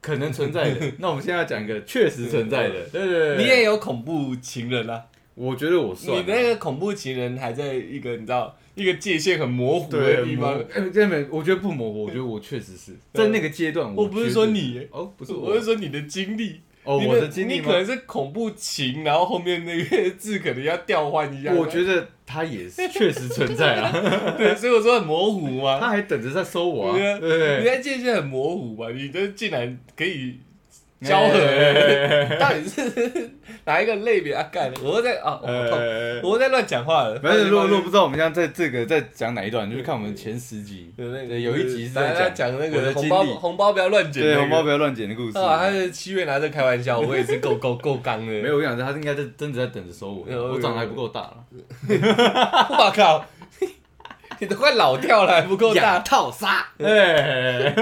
[0.00, 2.80] 可能存在的， 那我们现在要讲一个确实存在的。
[2.90, 5.04] 对对对，你也有恐怖情人啊？
[5.34, 10.58] 我觉得我算你那个恐怖情人还在一个你知道一个界限很模糊的地方。
[10.74, 13.94] 哎，真的，我觉得不模糊，我觉得我确实是在那个阶段。
[13.94, 16.60] 我不是说你，哦，不是我是说你的经历。
[16.82, 21.52] 哦，你我的经历吗你可能是恐怖情，然后后面那个 字可能要调换一下。
[21.52, 23.90] 我觉得他也是确实存在啊，
[24.38, 25.88] 对，所以我说很模糊他嘛。
[25.88, 27.64] 还等着在收我啊，对不对你？
[27.64, 28.90] 在界限很模糊嘛？
[28.90, 30.38] 你这竟然可以
[31.08, 33.30] 交合，哎到底是
[33.64, 34.42] 哪一个类别啊？
[34.52, 37.18] 干，我又在啊，我我在乱讲话了。
[37.20, 45.38] 反正如果如果不知道我们现在在这个在讲哪一段，就是看我们前十集，有一集是在讲讲那个红包红包不要乱捡，对红包不要乱捡的故事。
[45.38, 48.26] 啊，他是七月拿着开玩笑， 我也是够够够刚的。
[48.26, 51.36] 没有，我想他应该在真的在等着收我，我长得还不够大了，
[51.88, 53.24] 我靠，
[54.38, 57.74] 你都快老掉了，还不够大，套杀，哎，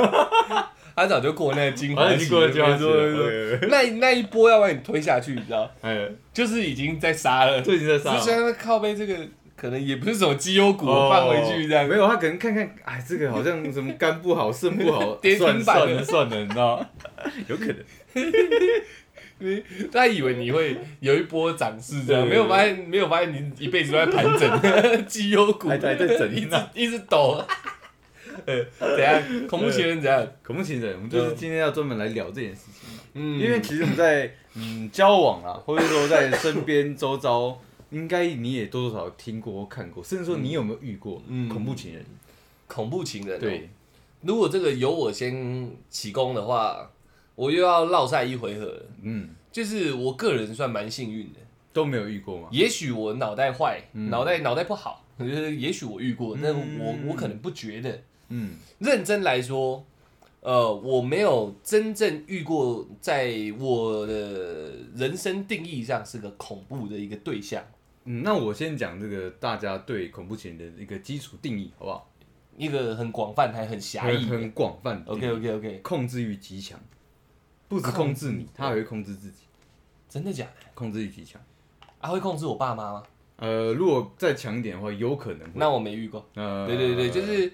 [0.99, 9.17] 他早就过那个金好华期过了，没错没错错，那那一波要把你推下去，你知道，哎，就是已经在杀了，已经在杀只是现在靠背这个
[9.57, 11.89] 可能也不是什么绩优股，哦放回去这样。
[11.89, 16.87] 没有，他可能看看，哎，这个好像什么肝不好、肾不好， 跌停算板算了算了，你知道？
[17.49, 17.67] 有可
[19.41, 22.31] 能，他以为你会有一波涨势，这样对。
[22.31, 27.45] 没有发现，没有发现你一辈子都在盘整绩 优股，还在在整一直一直抖。
[28.47, 28.65] 呃，
[28.97, 29.47] 怎样？
[29.47, 30.27] 恐怖情人怎样？
[30.43, 42.05] 恐怖情人，我们就是今天要专门来聊这件事情嘛，嗯，因为其实我们在嗯交往啊，或者说在身边周遭，应该你也多多少少听过或看过，甚至说你有没有遇过嗯恐怖情人？
[42.67, 43.71] 恐怖情人、哦，对，
[44.21, 46.91] 如果这个由我先起攻的话，
[47.35, 48.83] 我又要绕赛一回合了。
[49.03, 51.39] 嗯，就是我个人算蛮幸运的，
[51.73, 52.49] 都没有遇过吗？
[52.51, 58.03] 也许我脑袋坏，嗯脑袋脑袋不好，就是也许我遇过，但我嗯我可能不觉得。
[58.29, 59.85] 嗯认真来说，
[60.41, 67.65] 呃，我没有真正遇过，在我的人生定义上是个恐怖的一个对象，
[68.05, 72.11] 嗯，那我先讲这个大家对恐怖情人的一个基础定义，好不好？
[72.57, 74.25] 一个很广泛还很狭义。
[74.25, 76.79] 很很广泛的定义 OK OK OK，控制欲极强，
[77.69, 79.45] 不止控制你，他还会控制自己，
[80.09, 80.67] 真的假的？
[80.75, 81.41] 控制欲极强。
[82.01, 83.03] 啊，会控制我爸妈吗？
[83.37, 85.49] 呃，如果再强一点的话，有可能。
[85.55, 86.29] 那我没遇过。
[86.35, 87.53] 呃，对对对，就是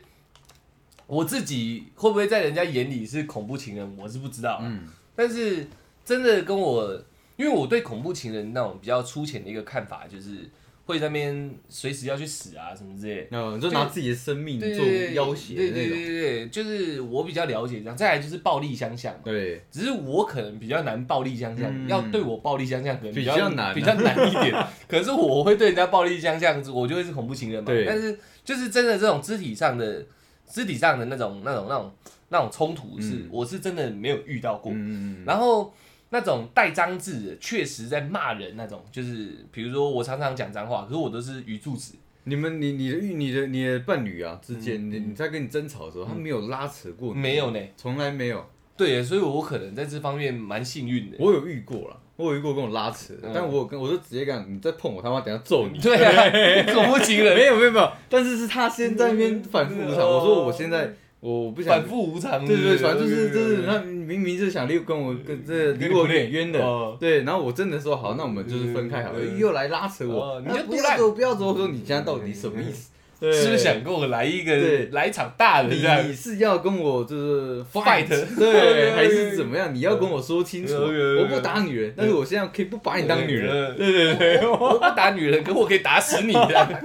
[1.07, 4.61] 我自己会不会在人家眼里是恐怖情人，我是不知道啊。
[4.63, 5.65] 嗯但是
[6.05, 6.93] 真的跟我，
[7.37, 10.51] 因为我对恐怖情人那种比较粗浅的一个看法，就是
[10.87, 13.61] 会在那边随时要去死啊什么之类嗯。
[13.61, 16.05] 就拿自己的生命做对对，要挟的对对那种。
[16.05, 17.97] 对对，就是我比较了解这样。
[17.97, 24.67] 再来就是暴力相向嘛，对，只是我可能比较难暴力相向，嗯要对我暴力相向可能比较较难啊比较难一点。
[24.89, 27.67] 可是我会对人家暴力相向，我就会是恐怖情人嘛。
[27.67, 30.05] 对但是就是真的这种肢体上的、
[30.47, 31.93] 肢体上的那种、那种、那种、
[32.29, 34.73] 那种冲突是，嗯我是真的没有遇到过。
[34.75, 35.73] 嗯，然后
[36.11, 41.95] 那种带脏字的，确实在骂人那种，就是比如说我常常讲脏话，可是我都是语助词。
[42.27, 48.45] 你们你你的你的你的伴侣啊之间，你你在跟你争吵的时候，他没有拉扯过没有呢，从来没有。
[48.77, 51.17] 对，所以我可能在这方面蛮幸运的。
[51.21, 55.79] 我有遇过了，我有遇过跟我拉扯嗯，但我有跟我就直接讲，你再碰我他妈等下揍你。
[55.79, 60.01] 对啊，恐怖情人没有没有没有，但是是他先在那边反复无常。
[60.01, 62.47] 哦我说我现在我不想反复无常。
[62.47, 66.65] 对对对，反正就是就是他明明就是想离跟我跟这离我远远的。
[66.65, 72.91] 哦，对，然后我真的说好，那我们就是分开好了，又来拉扯哦我，你就不要走不要走，我说你现在到底什么意思？
[73.31, 73.33] 对。
[73.33, 74.55] 是不是想跟我来一个
[74.93, 76.09] 来一场大的你这样？
[76.09, 78.09] 你是要跟我就是 Fight
[78.39, 79.75] 对，还是怎么样？
[79.75, 86.83] 你要跟我说清楚，我不打女人，但是我现在可以不把你当女人，嗯对对对，我不打女人，可我可以打死你的。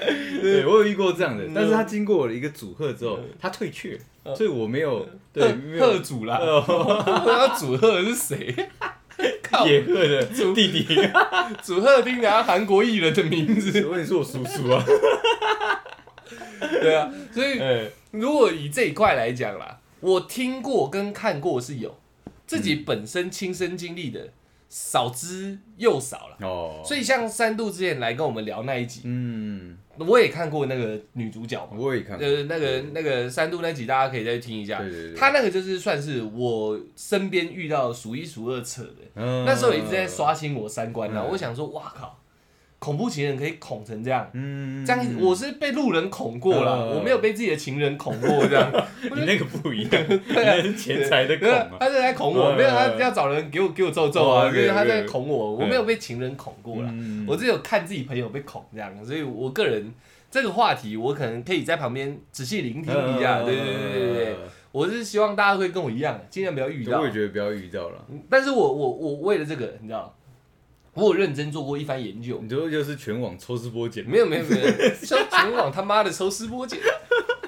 [0.40, 3.98] 对我有遇过这样的嗯，但是他经过我的一个组合之后，他退却，
[4.34, 8.54] 所以我没有对贺没贺有主啦， 我要主贺是谁？
[9.42, 10.84] 靠，野鹤的弟弟，
[11.62, 13.70] 主贺听起来像韩国艺人的名字。
[13.86, 14.84] 我跟你说我叔叔啊，
[16.80, 21.98] 对啊，所以哎，如果以这一块来讲啦，我听过跟看过是有，
[22.46, 24.28] 自己本身亲身经历的
[24.68, 26.46] 少之又少了。
[26.46, 29.76] 哦，所以像三度之前来跟我们聊那一集，嗯，
[30.06, 34.78] 我也看过那个女主角嘛，我也看过，呃，那个那个三度那集大家可以再听一下。
[34.78, 42.19] 对对对，他那个就是算是我身边遇到数一数二扯的，嗯那时候一直在刷新我三观啊，嗯我想说，哇靠，
[42.80, 44.28] 恐怖情人可以恐成这样。
[44.32, 48.72] 嗯，这样我是被路人恐过了，嗯我没有被自己的情人恐过这样。
[49.14, 51.76] 你那个不一样， 你那是钱财的恐对啊啊。
[51.78, 59.92] 他是来恐我，嗯没有他要找人给我给我揍揍啊，哦就是他在恐我，我没有被情人恐过了，嗯我只有看自己朋友被恐这样，所以我个人
[60.30, 64.36] 这个话题我可能可以在旁边仔细聆听一下，对对对对对，
[64.72, 67.12] 我是希望大家会跟我一样，尽量不要遇到我也。
[67.12, 68.04] 觉得不要遇到了。
[68.30, 70.16] 但是我我我为了这个，你知道，
[70.94, 74.66] 我有认真做过一番研究，你就是全网抽丝剥茧，没有没有没有，
[75.02, 76.78] 像全网他妈的抽丝剥茧，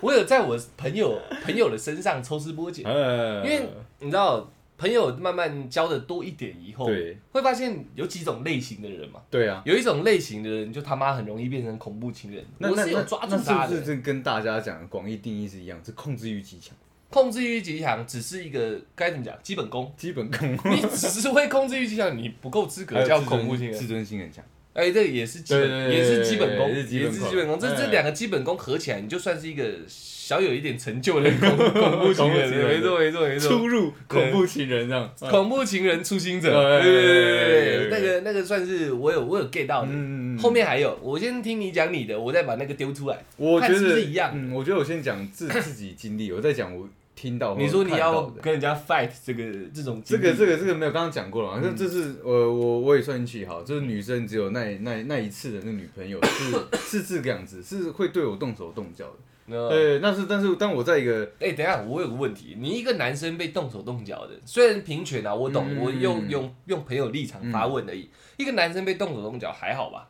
[0.01, 3.69] 我有在我朋友朋友的身上抽丝剥茧，呃因为
[4.01, 9.21] 你知道，朋友慢慢交的多一点以后，对会发现有几种类型的人嘛。
[9.31, 12.45] 对啊，有一种类型的人，就他妈很容易变成恐怖情人。
[12.59, 15.79] 我那那那是有抓住那他的，是不是这跟大家讲的广义定义是一样？
[15.85, 16.77] 是控制欲极强，
[17.13, 19.93] 控制欲极强，只是一个该怎么讲，基本功。
[19.97, 23.79] 基本功， 你只是会控制欲极强，你不够资格叫恐怖情人。
[23.79, 24.43] 自尊心很强。
[24.73, 27.59] 哎，这也是基本，也是基本功，也是基本功。
[27.61, 32.49] 这哎这两个基本功合起来，你就算是一个小有一点成就的恐恐怖情人。
[32.49, 33.51] 没错没错没错。
[33.51, 36.49] 出入恐怖情人这样，恐怖情人初心者，
[36.79, 39.89] 哎对对对对那个那个算是我有我有 get 到的。
[39.93, 43.19] 嗯后面还有，我先听你讲你的，我再把那个丢出来。
[43.37, 46.89] 我觉得是一样嗯，我觉得我先讲自自己经历，我再讲我
[47.23, 51.63] 听到你说你要跟人家 fight 这个这种这个这个这个没有刚刚讲过了嘛？
[51.63, 56.53] 这这是我我我也算运气好，就是女生只有那那那一次的那女朋友是
[56.99, 59.55] 是这个样子，是会对我动手动脚的。
[59.55, 68.09] 呃对，但是但是当我在一个哎、等一下，我有个问题，你一个男生被动手动脚的，虽然平权啊，我懂，嗯我用用用朋友立场发问而已。
[68.37, 70.09] 一个男生被动手动脚还好吧？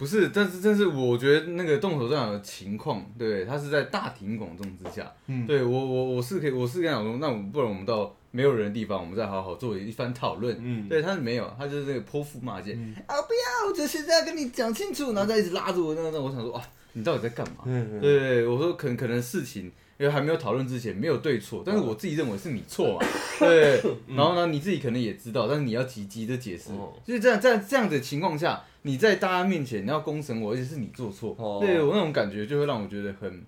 [0.00, 10.56] 不是，但是但是我觉得那个动手动脚的情况，对，他是在大庭广众之下，嗯对我我我是可以我是跟他讲说，那我们不然我们到没有人的地方，我们再好好做一番讨论。
[10.58, 13.14] 嗯，对，他是没有，他就是这个泼妇骂街、嗯啊！
[13.22, 16.62] 不要，我就是在跟你讲清楚，然后再一直拉着我，那那我想说啊，
[16.94, 17.64] 你到底在干嘛？
[17.66, 23.06] 嗯对，我说可能可能事情，因为还没有讨论之前没有对错，但是我自己认为是你错嘛，
[23.38, 31.58] 对，然后呢你自己可能也知道，但是你要急急的解释哦，就是这样在这样的情况下，你在大家面前你要攻审我，而且是你做错，哦。
[31.60, 33.44] 对我那种感觉就会让我觉得很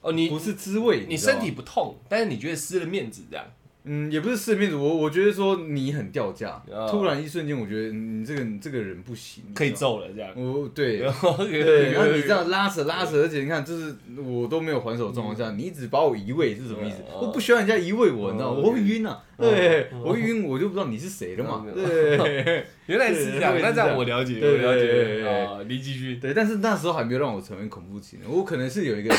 [0.00, 3.46] 哦，你不是滋味，你身体不痛，但是你觉得失了面子这样？
[3.86, 9.70] 嗯，也不是四面子，我我觉得说你很掉价，哦突然一瞬间我觉得你这个你这个人不行，可以。
[9.76, 10.32] 揍了这样。
[10.34, 13.94] 我 对，对，对然后你这样拉扯拉扯，而且你看，就是
[14.24, 16.96] 我都没有还手状况下，你一直把我移位是什么意思？
[17.08, 17.20] 嗯。
[17.20, 21.74] 我不需要人家移位我，你知道我会晕啊，我会晕，我就不知道你是谁了嘛，嗯。
[21.74, 22.64] 对。
[22.86, 25.22] 原来是这样，那这样我了解，对我了对对对。
[25.22, 25.58] 解啊。
[25.68, 26.16] 你继续。
[26.16, 29.14] 对，但是那时候还没有让我成为恐怖情人，我可能是有一个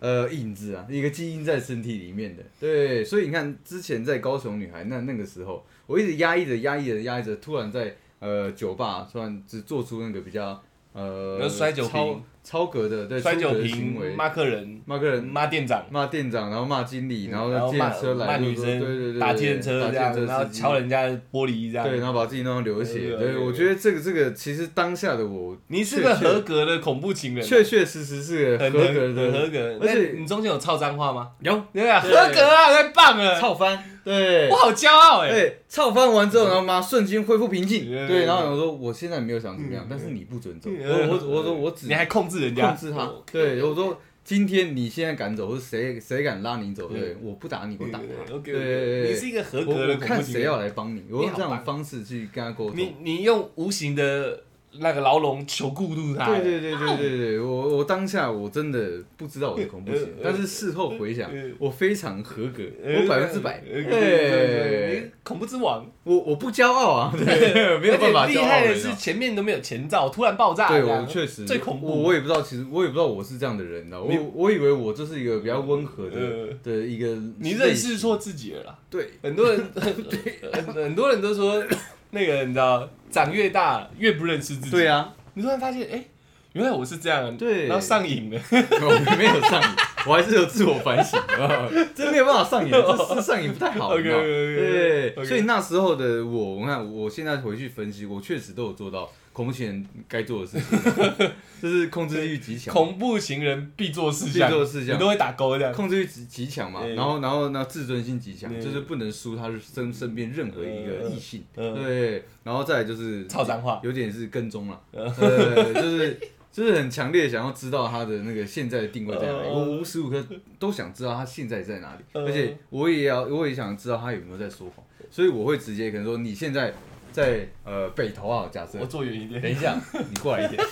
[0.00, 10.60] 呃影子啊，一个基因在身体里面的，对，所以你看之前在高雄女孩那那个时候，我一直压抑着压抑着压抑着，突然在呃酒吧突然只做出那个比较
[10.92, 12.22] 呃那摔酒超瓶。
[12.42, 15.22] 超格的对摔酒瓶，骂客人，骂客人。
[15.22, 21.86] 骂店长，骂店长，然后骂经理，然后骂车来骂女生，说对对对，打电车打这样，然后敲人家玻璃这样。
[21.86, 23.14] 对，然后把自己弄到流血。
[23.14, 29.32] 对我觉得这个这个其实当下的我你是个合格的恐怖情人，确确实实是个合格的。
[29.32, 29.78] 合格。
[29.82, 31.28] 而且你中间有操脏话吗？
[31.40, 31.62] 有。
[31.74, 33.38] 对啊，合格啊，太棒了！
[33.38, 34.48] 操翻，对。
[34.48, 35.30] 我，好骄傲哎。
[35.30, 38.08] 对，操翻完之后，然后妈瞬间恢复平静，对。
[38.08, 50.42] 对，然后我说我现在没有想怎么样嗯，但是你不准走，嗯我我我说我只你还控制人家，控制他哦，对，我说今天你现在敢走，或者谁谁敢拉你走，对，我不打你，我打他，OK，对对对你是一个合我格的我看谁。
[50.42, 51.64] 要来帮你，我用这样的你好棒。
[51.64, 52.76] 方式去跟他沟通。
[52.76, 54.42] 你你用无形的
[54.78, 56.26] 那个牢笼囚固住他。
[56.26, 65.86] 对对对对对对，我我当下我真的不知道我的恐怖情人呃，但是事后回想呃，我非常合格，呃我百分之百，呃对恐怖之王。
[66.02, 67.24] 我我不骄傲啊，对，
[67.78, 70.68] 没有办法厉害的是前面都没有前兆，突然爆炸。
[70.68, 71.86] 对我确实最恐怖。
[71.86, 77.06] 我我也不知道，其实我也不知道我是这样的人，你知道，你我我以为我就是一个比较温和的呃的一个，
[77.38, 78.78] 你认识错，自己了啦。
[78.88, 81.62] 对，很多人 很很多人都说，
[82.10, 84.70] 那个你知道，长越大越不认识自己。
[84.70, 86.04] 对啊，你突然发现，哎，
[86.52, 87.66] 原来我是这样，对。
[87.66, 88.40] 然后上瘾了。
[88.50, 89.68] 我没有上瘾，
[90.06, 91.20] 我还是有自我反省，
[91.94, 94.16] 真没有办法上瘾，这这上瘾不太好， 你知道。
[94.16, 99.08] OK，OK，OK，对所以那时候的我，我看我现在回去分析，我确实都有做到
[99.40, 100.78] 恐怖情人该做的事情，
[101.62, 104.96] 就是控制欲极强，恐怖情人必做事项，必做事项。
[104.96, 105.72] 你都会打勾这样。
[105.72, 113.80] 控制欲极极强嘛，然后然后呢自尊心极强，就是不能输他身身边任何一个异性，嗯对，然后再来就是操脏话。
[113.82, 116.20] 有点是跟踪了，就是
[116.52, 120.22] 就是很强烈想要知道他的那个现在的定位在哪里，嗯我无时无刻
[120.58, 126.74] 都想知道他现在在哪里，嗯而且我也要我也想知道他有没有在说谎，所以我会直接可能说你现在
[127.12, 129.40] 在呃北投啊，假设我，坐远一点。
[129.40, 130.62] 等一下，你过来一点。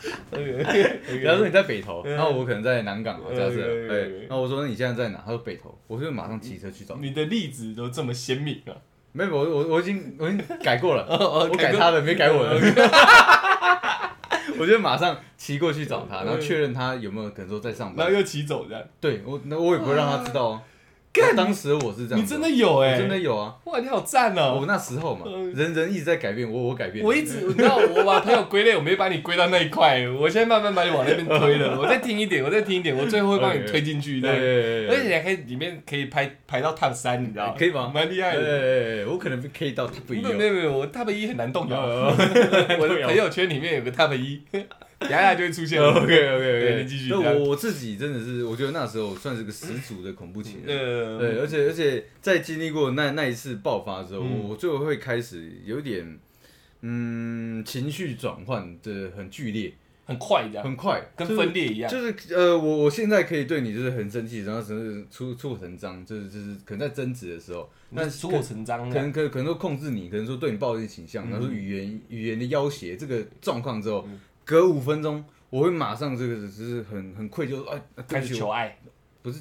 [0.32, 5.20] OK，假如说你在北投，嗯然后我可能在南港啊，假设，对，然后我说你现在在哪？
[5.24, 7.08] 他说北投，我就马上骑车去找你。
[7.08, 8.72] 你的例子都这么鲜明啊！
[9.12, 12.58] 没有，我我我已经我已经改过了， 哦我改他的，没改我的。
[14.58, 18.06] 我就马上骑过去找他，然后确认他有没有可能说在上班。
[18.06, 18.82] 然后又骑走这样。
[19.00, 20.62] 对我，那我也不会让他知道哦。
[21.12, 23.56] 我当时我是这样，你真的有哎、我真的有啊。
[23.64, 24.64] 哇，你好赞哦我哦！
[24.68, 27.04] 那时候嘛嗯，人人一直在改变，我我改变。
[27.04, 31.76] 我一直你知道，我把朋友归类，我没把你归到那一块，我现在慢慢把你往那边推了。
[31.80, 34.40] 我再听一点，我再听一点，我最后会帮你推进去，这对样。
[34.40, 37.54] 对对对而且你还可以里面可以排排到 top 三，你知道吗？
[37.58, 38.42] 可以吗蛮厉害的。
[38.44, 40.32] 对，我可能可以到 top 一哦。
[40.36, 41.76] 没有没有我 top 一很难动摇。
[41.82, 42.14] 哦
[42.78, 44.40] 我的朋友圈里面有个 top 一，
[45.00, 45.88] 等一下就会出现了。
[45.96, 50.78] OK OK 对 OK，你继续那我我自己真的是，我觉得那时候算是个十足的恐怖情人。
[50.78, 54.40] 呃，对，而且而且在经历过那那一次爆发之后，嗯。
[54.40, 56.18] 我我就会开始有点，
[56.82, 59.72] 嗯，情绪转换的很剧烈，
[60.04, 61.90] 很快这样，很快，跟分裂一样。
[61.90, 78.76] 就是呃，我我现在可以对你就是很生气，然后甚至出出口成章，就是就是可能在争执的时候，但出口成章可，能可可能说控制你，可能说对你抱有倾向，然后说语言语言的要挟这个状况之后，嗯隔五分钟我会马上这个只是很很愧疚，哎，开始求爱，
[79.22, 79.40] 不是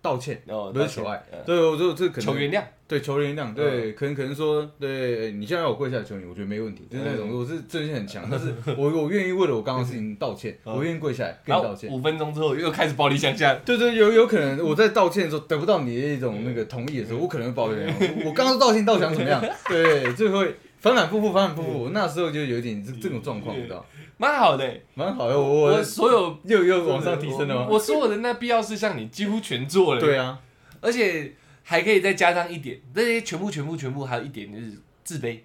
[0.00, 2.62] 道歉，哦，不是求爱呃，对，我就这可能求原谅。
[2.88, 11.90] 对，求原谅，嗯对，可能可能说，对你现在要我跪下来求你，我觉得没问题，就是那种嗯我是自信很强，但是我我愿意为了我刚刚的事情道歉，嗯我愿意跪下来跟你道歉。
[11.90, 17.86] 五分钟之后又开始暴力相向，对对，有有可能我在道歉的时候得不到你的一种那个同意的时候，我可能会抱怨，
[18.24, 19.44] 我 我刚刚道歉，道想怎么样？
[19.68, 20.42] 对，最后
[20.78, 21.82] 反反复复，反反复复。
[21.84, 23.84] 我那时候就有点这这种状况，你知道，
[24.20, 24.84] 蛮好的欸。
[24.92, 25.38] 蛮好的。
[25.38, 27.66] 我我我所有又又往上提升了吗？
[27.70, 30.00] 我所有的那必要事项你几乎全做了。
[30.00, 30.38] 对，啊，
[30.82, 35.40] 而且还可以再加上一点，这些全部全部全部还有一点就是自卑，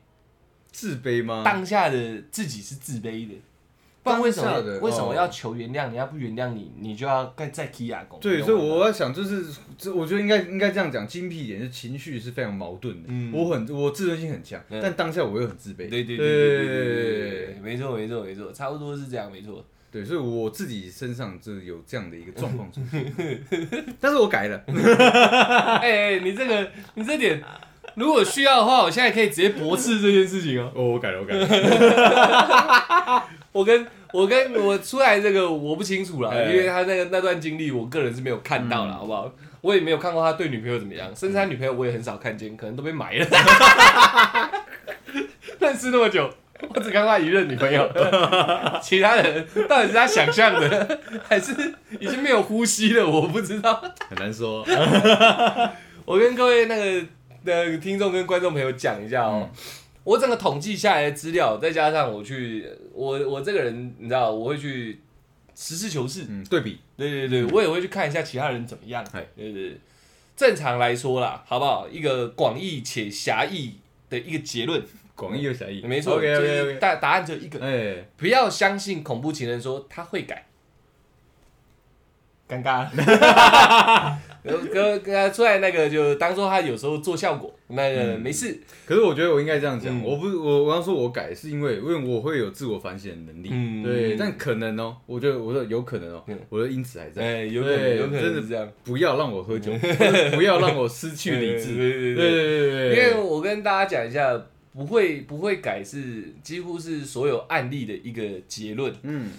[0.73, 1.41] 自卑吗？
[1.45, 3.35] 当下的自己是自卑的。
[4.05, 5.89] 不然为什么为什么要求原谅？
[5.89, 8.19] 你要不原谅你，你就要再再踢牙公。
[8.19, 9.43] 对，所以我在想，就是
[9.79, 13.09] 这，我觉得应该应该这样讲，精辟一点，就情绪是非常矛盾的。
[13.35, 15.89] 我很我自尊心很强，但当下我又很自卑。
[15.89, 19.65] 对对对对对，没错没错没错，差不多是这样，没错。
[19.91, 23.11] 对，所以我自己身上就有这样的一个状况出现，
[23.99, 24.63] 但是我改了。
[25.81, 27.41] 哎，你这个你这点。
[27.97, 30.71] 如果需要的话，我现在可以直接驳斥这件事情哦。
[30.75, 33.23] 哦，我改了，我改了。
[33.53, 39.31] 我跟我跟我出来这个我不清楚啦，哎因为他那个那段经历，我个人是没有看到了，好不好？
[39.62, 43.25] 我也没有看过他对女朋友怎么样，甚至他女朋友我也很少看见，可能都被埋了。
[45.60, 46.29] 认识那么久，
[46.73, 47.89] 我只看过他一任女朋友，
[48.81, 53.08] 其他人到底是他想象的，还是已经没有呼吸了？
[53.10, 53.81] 我不知道。
[54.10, 54.63] 很难说。
[56.05, 57.03] 我跟各位那个
[57.45, 59.49] 的听众跟观众朋友讲一下哦、
[60.03, 64.99] 我整个统计下来的资料，再加上我去，我我这个人你知道，我会去
[65.55, 69.25] 实事求是，嗯，对比，对对对，我也会去看一下其他人怎么样，嗨。
[69.36, 69.79] 对对对。
[70.36, 71.88] 正常来说啦，好不好？
[71.89, 73.75] 一个广义且狭义
[74.10, 74.84] 的一个结论，
[75.15, 75.81] 广义又狭义。
[75.81, 76.73] 没错就。
[76.77, 80.45] 答答案只有一个，哎，不要相信恐怖情人说他会改。
[82.49, 82.84] 尴尬。
[82.84, 93.49] 了， 跟跟他出来那个就当做他有时候做效果，那个嗯没事，可是我觉得我应该这样讲，嗯我不是我我刚说我改，是因为因为我会有自我反省的能力。
[93.51, 97.23] 嗯对，但可能哦，我觉得我说有可能哦嗯，我的因此还在。
[97.23, 99.71] 哎，有可能对有可能真的是这样，不要让我喝酒，
[100.36, 101.75] 不要让我失去理 智。
[101.75, 104.39] 对对对对对对对因对，为我跟大家讲一下，
[104.73, 108.93] 不会不会改是几乎是所有案例的一个结论。
[109.03, 109.29] 嗯，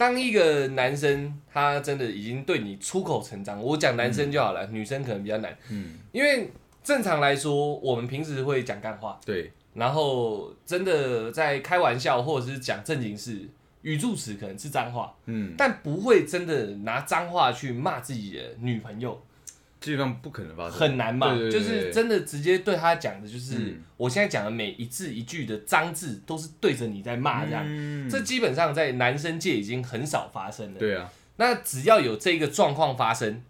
[0.00, 6.50] 当一个男生他真的已经对你出口成章，我讲男生就好了，女生可能比较难，嗯，因为
[6.82, 13.46] 正常来说，我们平时会讲干话，对，然后真的在开玩笑或者是讲正经事，
[13.82, 19.22] 语助词可能是脏话，嗯，但不会真的拿脏话去骂自己的女朋友，
[19.80, 20.72] 基本上不可能发生。
[20.72, 21.34] 很难嘛。
[21.34, 27.62] 对对对就是真的直接对他讲的，就是、嗯我现在讲的每一字一句的脏字，都是对着你在骂这样。
[27.66, 30.78] 嗯这基本上在男生界已经很少发生了。
[30.78, 33.42] 对啊，那只要有这个状况发生，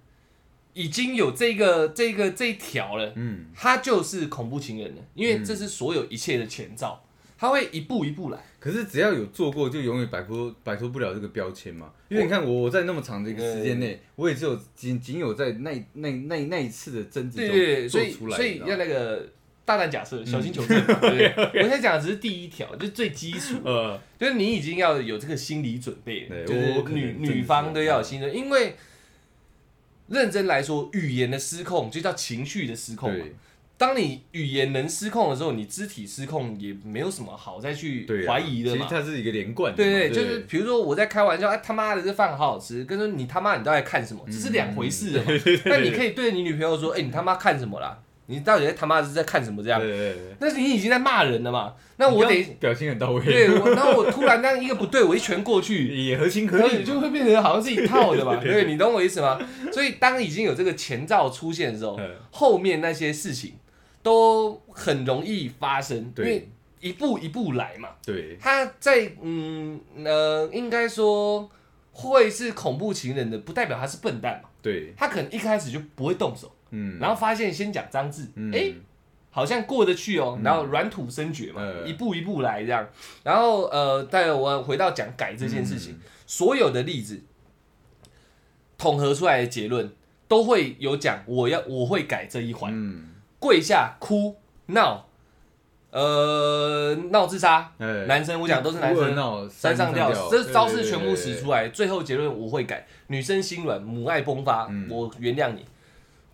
[0.73, 7.05] 已经有这个这个这一条了，嗯，他就是恐怖情人了，因为这是所有一切的前兆，
[7.39, 8.39] 他会一步一步来。
[8.61, 11.91] 可是只要有做过，就永远摆脱摆脱不了这个标签嘛。
[12.09, 19.27] 因为你看我我在那么长的一个时间内，我也只有仅仅有在那那那那一次的争执中做出来，所以要那个
[19.65, 20.85] 大胆假设，小心求证。
[21.01, 28.77] 对 我现在讲的只是第一条，就是最基础， 呃，就是你已经要有这个心理准备就是女女方都要有心理，因为
[30.09, 33.25] 认真来说，语言的失控就叫情绪的失控嘛。
[33.81, 38.87] 对，当你语言能失控的时候，你肢体失控也没有什么好再去怀疑的嘛。
[38.87, 45.27] 其实它是一个连贯的，对对，就是比如说我在开玩笑，哎他妈的这饭好好吃，跟说你他妈你到底看什么，这是两回事的嘛。
[45.65, 47.99] 但你可以对你女朋友说，哎你他妈看什么啦？
[48.27, 49.81] 你到底在他妈是在看什么这样？
[49.81, 51.75] 对对对对，那你已经在骂人了嘛？
[51.97, 59.37] 那我得表情很到位，对我，然后我突然这样一个不对，我一拳过去，也合情合可以理嘛，就会变成好像是一套的嘛， 对你懂我意思吗？
[59.73, 63.55] 所以当已经有这个前兆出现的时候，嗯后面那些事情
[64.03, 66.49] 都很容易发生，因对为
[66.81, 67.91] 一步一步来嘛。
[68.05, 71.51] 对，他在嗯呃，应该说
[71.93, 74.49] 会是恐怖情人的，不代表他是笨蛋嘛。
[74.63, 78.53] 对，他可能一开始就不会动手，嗯，然后发现先讲脏字，嗯。
[78.55, 78.73] 哎、
[79.31, 82.87] 好像过得去哦，然后软土生绝嘛，嗯一步一步来这样。
[83.23, 86.01] 然后呃，待我回到讲改这件事情，嗯。
[86.27, 87.23] 所有的例子
[88.79, 89.93] 统合出来的结论
[90.27, 93.09] 都会有讲，我要我会改这一环，嗯，
[93.41, 94.37] 跪下哭
[94.67, 95.09] 闹，
[95.91, 98.05] 呃，闹自杀，哎。
[98.07, 99.17] 男生我讲都是男生。
[99.17, 102.87] 闹山上吊，这招式全部使，出来，最后结论我会改。
[103.09, 104.87] 女生心软，母爱迸发，嗯。
[104.89, 105.65] 我原谅你，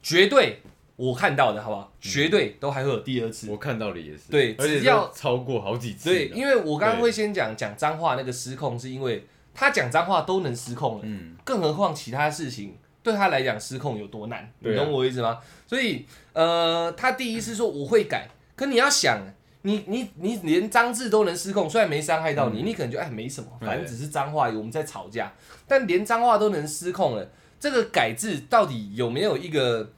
[0.02, 0.60] 绝对
[0.96, 1.92] 我看到的好不好？
[2.00, 3.50] 绝对都还会有第二次。
[3.50, 12.76] 我看到的也是，对而且只要都超过好几次，对，，因为我刚刚会先讲讲脏话那个失控，是因为他讲脏话都能失控了，嗯，更何况其他事情
[13.06, 14.50] 对他来讲失控有多难？
[14.58, 15.38] 你懂我意思吗？
[15.66, 19.20] 所以呃，他第一次说我会改，可你要想。
[19.62, 25.32] 你你你连脏字都能失控，虽然没伤害到你，你可能就哎没什么，反正只是脏话，我们在吵架。
[25.66, 27.28] 但连脏话都能失控了，
[27.58, 29.90] 这个改字到底有没有一个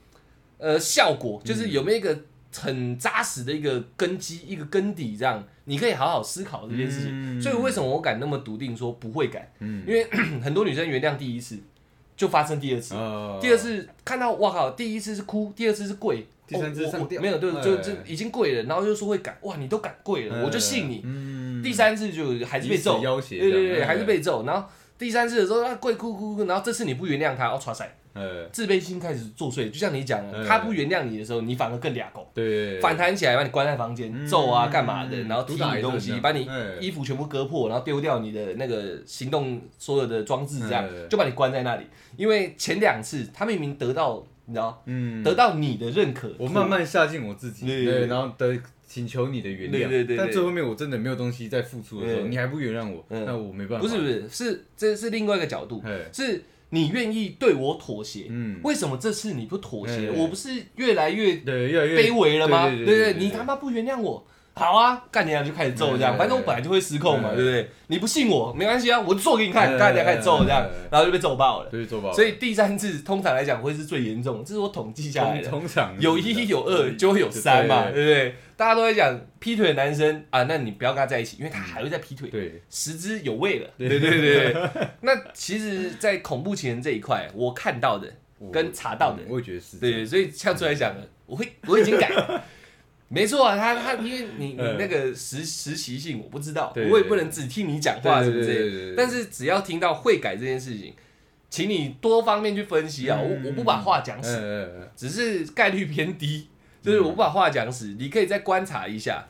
[0.56, 1.38] 呃效果？
[1.44, 2.18] 就是有没有一个
[2.56, 7.10] 很扎实的一个根基、一个根底，这样你可以好好思考这件事情。
[7.12, 9.52] 嗯所以为什么我敢那么笃定说不会改？
[9.58, 10.02] 嗯因为
[10.40, 11.58] 很多女生原谅第一次，
[12.18, 12.94] 就发生第二次。
[12.94, 16.82] 啊第二次看到哇靠，第一次是哭，第二次是跪，第三次
[17.18, 21.00] 没有对，哎就就已经跪了，然后就说会改，哇，你都敢跪了，我就信你。
[21.04, 24.44] 嗯第三次就还是被揍，要挟对对对，还是被揍。
[24.44, 27.88] 然后第三次的时候，他跪哭哭哭，然后这次你不原谅他，哦， 哇塞，
[28.18, 29.70] 呃，自卑心开始作祟。
[29.70, 32.28] 就像你讲他不原谅你的时候，你反而更俩狗。
[32.34, 35.16] 对，反弹起来，把你关在房间，嗯揍啊，干嘛的？
[35.16, 41.84] 嗯然后踢你东西，把你哎衣服全部割破，然后丢掉你的那个行动所有的装置，这样哎就把你关在那里。
[42.16, 52.30] 因为前两次他明明得到，你知道，嗯，得到你的认可，我慢慢下进我自己，对对，然后得请求你的原谅，对对对对但最后面我真的没有东西在付出的时候，嗯。
[52.32, 53.24] 你还不原谅我，嗯。
[53.26, 58.26] 那我没办法，不是不是，是这是另外一个角度，哎，是你愿意对我妥协。
[58.28, 60.08] 嗯，为什么这次你不妥协？
[60.08, 62.68] 哎我不是越来越对，越来越卑微了吗？
[62.68, 63.14] 对对？
[63.14, 64.26] 你他妈不原谅我，
[64.58, 67.70] 好啊，干你俩就开始揍这样，哎反正我本来就会失控嘛，哎对不对？
[67.86, 71.70] 你不信我没关系啊，我做给你看，哎干你俩开始揍这样然后就被揍爆了。
[71.70, 75.48] 对做不好，所以第三次通常来讲会是最严重的，这是我统计下来的。
[75.48, 78.34] 通通常有一有二就会有三嘛，对对不对？
[78.56, 83.70] 大家都在讲劈腿的男生啊，那你不要跟他在一起，因为他还会再劈腿，对，十之有味了。
[83.78, 84.56] 对对对对。
[85.02, 88.12] 那其实，在恐怖情人这一块，我看到的
[88.52, 92.42] 跟查到的嗯我也觉得是，对，所以像出来讲的，我会我已经改了。
[93.08, 98.94] 没错啊，他他因为你你嗯那个实实习性我不知道，我也不能只听你讲话，是不是？
[98.96, 100.92] 但是只要听到会改这件事情，
[101.48, 103.18] 请你多方面去分析啊。
[103.20, 106.48] 嗯我我不把话讲死，呃，只是概率偏低，
[106.82, 109.26] 就是我不把话讲死，你可以再观察一下，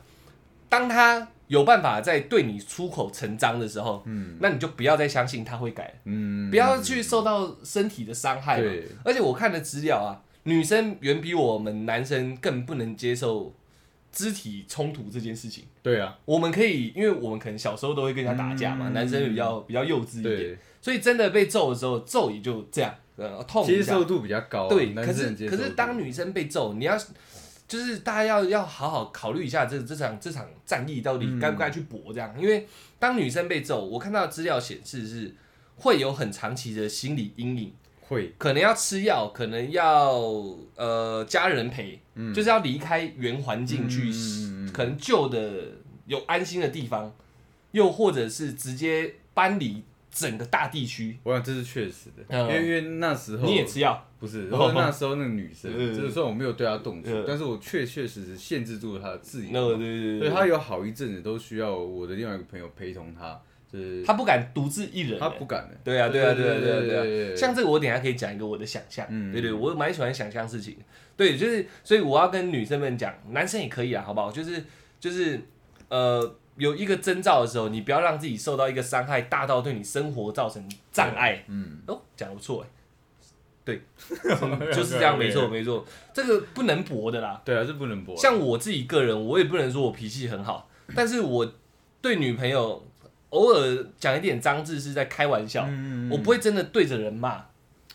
[0.67, 5.93] 当他有办法在对你出口成章的时候，嗯那你就不要再相信他会改。
[6.03, 8.85] 嗯，不要去受到身体的伤害嘛对。
[9.05, 13.53] 而且我看的资料啊，女生远比我们男生更不能接受
[14.11, 15.65] 肢体冲突这件事情。
[15.81, 18.93] 对啊，我们可以，因为我们可能小时候都会跟人家打架嘛，嗯。
[18.93, 23.73] 男生比较比较幼稚一点，对，所以真的被揍的时候，揍也就这样，呃，痛一下。
[23.73, 24.03] 接受。
[24.05, 25.63] 度比较高啊，对，男可是可生的接受度。
[25.63, 26.97] 是当女生被揍，你要
[27.67, 35.35] 就是大家要要好好考虑一下这这场这场战役到底嗯该不该去搏这样，因为当女生被揍，我看到的资料显示是
[35.75, 37.73] 会有很长期的心理阴影，
[38.09, 40.19] 会，可能要吃药，可能要
[40.75, 42.33] 呃家人陪，嗯。
[42.33, 44.11] 就是要离开原环境去，
[44.73, 45.63] 可能旧的
[46.07, 47.15] 有安心的地方，
[47.71, 51.17] 又或者是直接搬离整个大地区。
[51.23, 52.41] 我想这是确实的，嗯。
[52.41, 59.51] 因为因为那时候你也吃药，不是，哦然后那时候那个女生，嗯就是虽然我没有对她动手嗯，但是我确确实实限制住了她的自由。
[59.53, 63.39] 那个对对对所以她有好一阵子都需要我的另外一个朋友陪同她，就
[63.71, 65.77] 是他不敢独自一人、他不敢的。
[65.83, 67.03] 对啊，对啊，对啊，对啊，对啊。
[67.03, 69.05] 对像这个，我等下可以讲一个我的想象。
[69.09, 70.77] 嗯对对，我蛮喜欢想象事情。
[71.15, 74.31] 对，就是，所以我要跟女生们讲，男生也可以啊，好不好？
[74.31, 74.63] 就是
[74.99, 75.39] 就是
[75.89, 81.43] 呃，有一个征兆的时候，你不要让自己受到一个伤害大到对你生活造成障碍。
[81.47, 82.69] 嗯，哦，讲的不错哎。
[83.65, 83.81] 对，
[84.41, 87.39] 嗯 就是这样，没错 没错，这个不能驳的啦。
[87.45, 88.17] 对啊，这不能搏。
[88.17, 91.53] 像我自己个人，我也不能说我脾气很好，但是我
[92.01, 92.83] 对女朋友
[93.29, 97.45] 偶尔讲一点脏字是在开玩笑，嗯我不会真的对着人骂。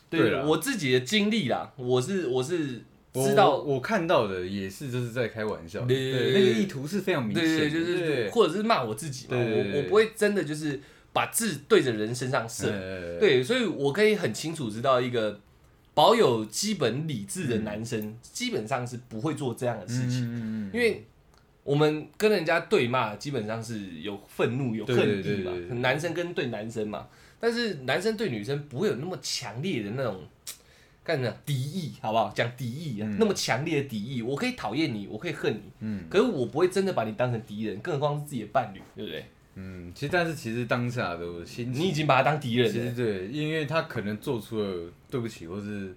[0.08, 0.44] 对对啦。
[0.44, 2.82] 我自己的经历啦，我是我是
[3.12, 5.80] 知道我我看到的也是，就是在开玩笑。
[5.86, 7.58] 对那个意图是非常明显的。
[7.58, 8.30] 对对，就是对。
[8.30, 10.80] 或者是骂我自己嘛，我我不会真的就是
[11.12, 15.40] 把字对着人身上射，呃，对，所以我可以很清楚知道一个
[15.94, 21.04] 保有基本理智的男生，基本上是不会做这样的事情，因为
[21.64, 27.08] 我们跟人家对骂，基本上是有愤怒、有恨意嘛对对对，男生跟对男生嘛，
[27.40, 30.22] 但是男生对女生不会有那么强烈的那种。
[31.06, 32.32] 干什么敌意，好不好？
[32.34, 39.26] 讲敌意，啊嗯那么强烈的敌意，我可以讨厌你，我可以恨你，嗯可是我不会真的把你当成敌人，更何况是自己的伴侣，对不对？
[39.56, 45.94] 嗯，其实但是其实当下的我心情，你已经把他当敌人其实了，对，因为他可能做出了对不起或是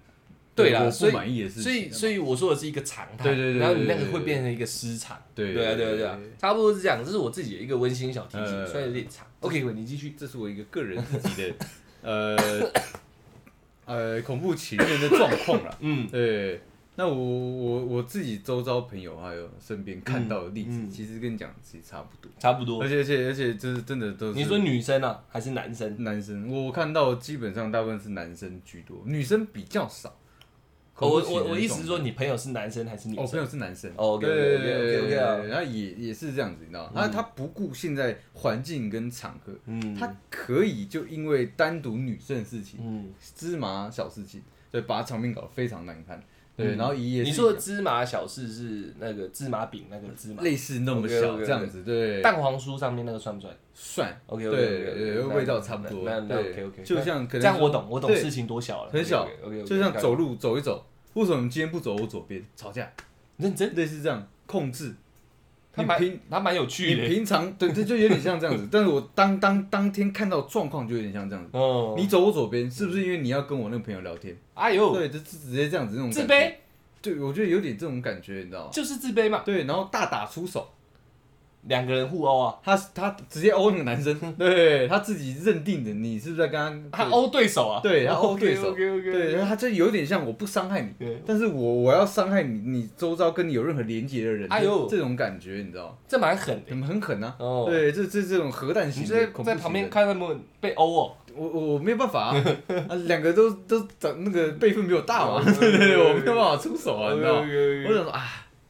[0.64, 9.26] 对啦，所以满意的事情所以所以我说的是一个常态，对对对然后你那个会变成一个失常，对对啊对啊对啊，差不多是这样，这是我自己的一个温馨小提醒，呃虽然有点长。
[9.40, 10.14] OK，你继续。
[10.18, 11.54] 这是我一个个人自己的
[12.02, 12.36] 呃
[13.84, 15.76] 呃恐怖情人的状况啦。
[15.78, 16.60] 嗯对，
[16.96, 22.88] 那我我我自己周遭朋友还有身边看到的例子，其实跟你讲其实差不多，差不多而。
[22.88, 26.02] 且而且而且就是真的都是你说女生啊，还是男生？
[26.02, 30.18] 男生，我看到基本上大部分是男生居多，女生比较少。
[30.98, 33.40] 哦我我我意思是说，你朋友是男生还是女生哦，朋？
[33.40, 33.90] 友是男生。
[33.96, 36.92] 哦，OK，OK，对 OK，OK，OK，对对对啊对然后也也是这样子，你知道吗？
[36.94, 46.20] 他嗯他不顾现在环境跟场合，嗯，他可以就因为单独女生的事情，嗯，芝麻小事情，对，把场面搞得非常难看。
[46.56, 62.44] 对，嗯然后也是你说的芝麻小事是那个芝麻饼那个芝麻，类似那么小这样子，对，蛋黄酥上面那个算不算算？OK 对 OK 对对，味道差不多，那那对 OK OK，就像可能这样我懂，我懂事情多小了，很小 OK，就像走路走一走，为什么你今天不走我左边？
[62.56, 62.90] 吵架，
[63.36, 64.92] 认真，类似这样控制。
[65.76, 71.50] 你平他蛮有趣的，你平常对这，就有点像这样子， 但是我当当当天看到状况就有点像这样子。
[71.56, 74.36] 哦，你走我左边，是不是因为你要跟我那个朋友聊天？
[74.54, 76.26] 哎呦，对，就直接这样子那种自。
[76.26, 76.52] 卑
[77.00, 78.70] 对，我觉得有点这种感觉，你知道吗？
[78.72, 80.68] 就是自卑嘛，对，然后大打出手，
[81.68, 87.04] 两个人互殴啊，他他直接殴那个男生， 对他自己认定的，你是不是在跟他？
[87.04, 88.70] 他殴对手啊，对他殴对手。
[88.70, 94.88] OK OK 对，然后他这有点像我不伤害你，对，但是我我要伤害你，你周遭跟你有任何连结的人，哎呦。
[94.88, 95.92] 这种感觉你知道吗？
[96.08, 96.62] 这蛮狠的。
[96.68, 96.74] 你。
[96.74, 102.44] 们很狠啊，哦，对，这这这种核弹你型你在旁边看他们被殴哦，我我我没有办法啊，
[102.88, 107.48] 啊两个都都长那个辈分比我大嘛，哦对对 对，我没有办法出手啊，你知道吗？
[107.88, 108.24] 我想说啊，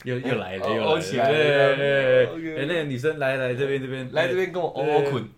[0.09, 5.29] 又又来了，哦又殴起来了对对对哎，那个女生来来这边这边来这边跟我殴殴捆，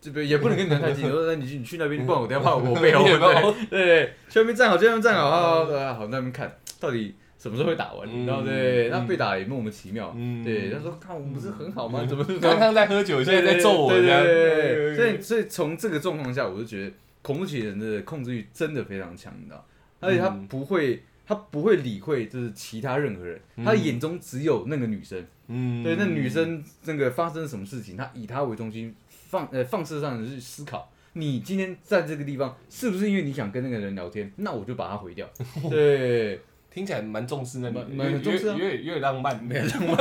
[0.00, 12.00] 这边也不能跟你们太近，我说 那你去你去那边，不然我等下怕我背后你也怕我对对，去那边站好，去那边站好，好好那边看到底什么时候会打完，嗯然后对，嗯那被打也莫名其妙，嗯对，他说看我们不是很好吗？
[12.02, 19.66] 嗯怎么刚刚在喝酒，现在在揍我，对所以所以从这个状况下，我就觉得恐怖情人的控制欲真的非常强，你知道，
[20.00, 21.02] 而且他嗯不会。
[21.30, 23.64] 他不会理会就是其他任何人，嗯。
[23.64, 25.24] 他眼中只有那个女生。
[25.46, 25.84] 嗯。
[25.84, 30.90] 对，那女生那个发生什么事情，他以她为中心放呃放射上的去思考。
[31.12, 34.32] 你今天在这个地方，是不是因为你想跟那个人聊天？
[34.36, 35.24] 那我就把他毁掉。
[35.70, 38.56] 对，听起来蛮重视那里，蛮蛮重视啊。
[38.58, 39.96] 有点有点浪漫，没有 浪漫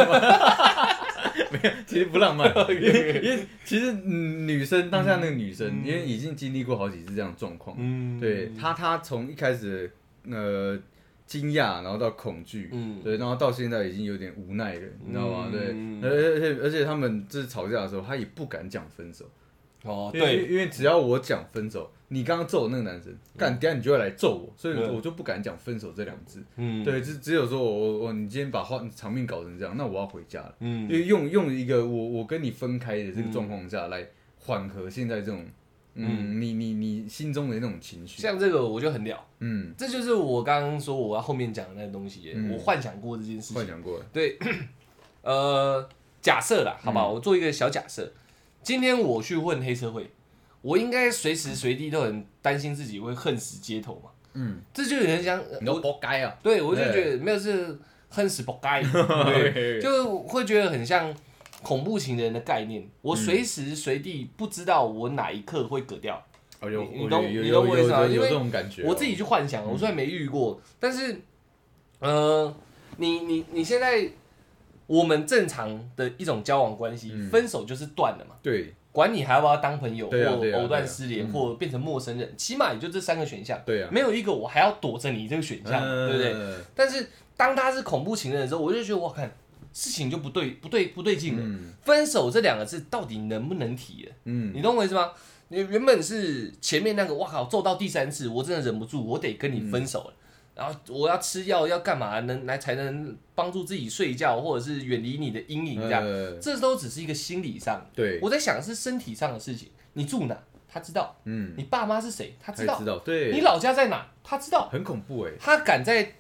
[1.52, 5.82] 没有，其实不浪漫， 因为因为其实嗯女生当下那个女生，嗯。
[5.86, 9.92] 因为已经经历过好几次这样的状况，嗯，对她她从一开始
[10.30, 10.78] 呃
[11.30, 15.48] 惊讶，然后到恐惧，嗯，对，然后到现在已经有点无奈了，你知道吗？
[15.52, 16.02] 对，嗯。
[16.02, 19.26] 而而且而且他们就是吵架的时候，他也不敢讲分手，
[19.84, 24.96] 哦，对，因为只要我讲分手，你刚刚揍那个男生，干，等下你就会来揍我，所以嗯。
[24.96, 26.44] 我就不敢讲分手这两字。
[26.56, 34.04] 嗯，对，只只有说我我我你今天把话场面搞成这样，那我要回家了，因嗯，为用用一个我我跟你分开的这个状况下来
[34.40, 35.46] 缓和现在这种。
[36.02, 42.52] 嗯，你你你心中的那种情绪，像这个我就很了，嗯，这就是我刚刚说我要后面讲的那个东西，嗯。
[42.52, 43.56] 我幻想过这件事情。
[43.56, 44.38] 幻想过了，对，
[45.22, 45.88] 呃，
[46.22, 47.12] 假设啦，好不嗯好？
[47.14, 48.12] 我做一个小假设，
[48.64, 50.10] 今天我去混黑社会，
[50.62, 54.10] 我应该随时随地都很担心自己会恨死街头嘛。
[54.34, 57.78] 嗯，这就有点像，你都我活该啊，对我就觉得没有是
[58.10, 61.14] 恨死不该， 对，就会觉得很像
[61.62, 62.88] 恐怖情人的概念。
[63.02, 66.22] 我随时随地不知道我哪一刻会割掉。
[66.62, 68.06] 哦有你懂你懂我意思吗？
[68.06, 71.22] 因为这种感觉哦，我自己去幻想，我虽然没遇过，但是，
[72.00, 72.54] 呃，
[72.98, 74.10] 你你你现在
[74.86, 77.30] 我们正常的一种交往关系，嗯。
[77.30, 78.74] 分手就是断了嘛，对。
[78.92, 80.18] 管你还要不要当朋友，或
[80.58, 81.32] 藕断丝连，嗯。
[81.32, 86.34] 或变成陌生人，起码也就这三个选项，对啊，没有一个我还要躲着你这个选项，对不对？
[86.34, 86.56] 对？
[86.76, 87.08] 但是
[87.38, 89.32] 当他是恐怖情人的时候，我就觉得我看
[89.74, 91.44] 事情就不对，不对，不对劲了。
[91.44, 94.12] 嗯分手这两个字到底能不能提了？
[94.26, 95.12] 嗯，你懂我意思吗？
[95.48, 100.14] 你原本是前面那个，哇靠，揍到第三次，我真的忍不住，我得跟你分手了。
[100.56, 106.04] 然后我要吃药，要干嘛能来才能帮助自己睡觉，或者是远离你的阴影这样？
[106.04, 109.70] 呃这都只是一个心理上，对，我在想是身体上的事情。
[109.94, 110.38] 你住哪？
[110.68, 111.16] 他知道。
[111.24, 112.36] 嗯，你爸妈是谁？
[112.40, 112.74] 他知道。
[112.76, 114.06] 才知道，对，你老家在哪？
[114.24, 114.70] 他知道。
[114.70, 116.14] 很恐怖哎，他敢在，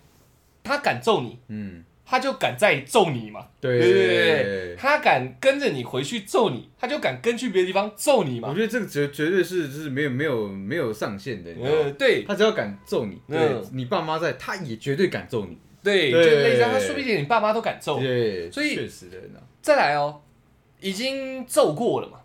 [0.63, 3.45] 他敢揍你，嗯，他就敢再揍你嘛。
[3.61, 3.79] 对。
[3.79, 8.49] 对对对，他敢跟着你回去揍你，他就敢跟去别的地方揍你嘛。
[8.49, 12.23] 我觉得这个绝绝对是就是没有没有没有上限的，你知道呃，对。
[12.23, 15.55] 他只要敢揍你，对嗯你爸妈在，他也绝对敢揍你。
[15.83, 17.99] 对，就对类似，他说不定你爸妈都敢揍。
[17.99, 20.19] 对，所以确实的呢，再来哦，
[20.81, 22.19] 已经揍过了嘛，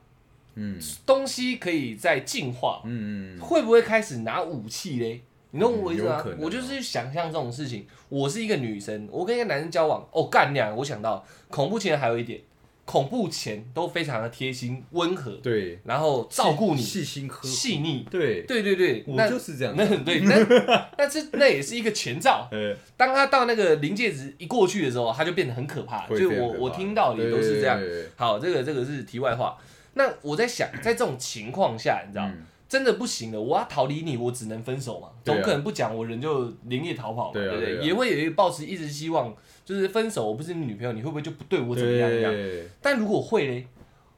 [0.55, 0.79] 嗯。
[1.07, 5.23] 东西可以再进化，嗯嗯，会不会开始拿武器嘞？
[5.55, 7.87] 你懂我意思吗我就是想象这种事情。
[8.09, 12.41] 我是一个女生，我跟一个男生交往，哦干娘，我想到恐怖情人还有一点，
[12.85, 18.05] 恐怖前都非常的贴心、温和，对，然后照顾你、细心呵护，细腻。
[18.11, 19.73] 对，对对对，我那就是这样。
[19.79, 22.49] 那对，那那这那也是一个前兆。
[22.53, 26.01] 呃，当他到那个临界值一过去的时候，他就变得很可怕。
[26.01, 27.81] 会就我我听到也都是这样。
[28.17, 29.57] 好，这个这个是题外话。
[29.95, 32.45] 那我在想，在这种情况下，你知道，嗯
[32.75, 37.77] 真的不行了，我要逃离你，我只能分手嘛，总可能不讲，我人就连夜逃跑嘛，对啊不对？
[37.87, 39.33] 也会有一个抱持一直希望，
[39.65, 42.35] 就是分手，我不是你女朋友，你会不会就不对我怎么样这样？
[42.83, 43.69] 但如果会嘞，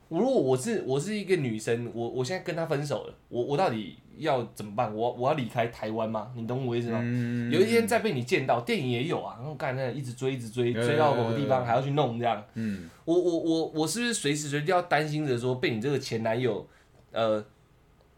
[0.09, 4.95] 我如果我是我是一个女生，我我现在跟他分手了，我我到底要怎么办？
[4.95, 6.33] 我我要离开台湾吗？
[6.35, 6.99] 你懂我意思吗？
[7.03, 12.43] 嗯有一天再被你见到，电影也有啊，然后干那一直追一直追，呃追到某个地方还要去弄这样。
[12.55, 16.67] 嗯，我我我我是不是随时随地要担心着说被你这个前男友
[17.13, 17.45] 呃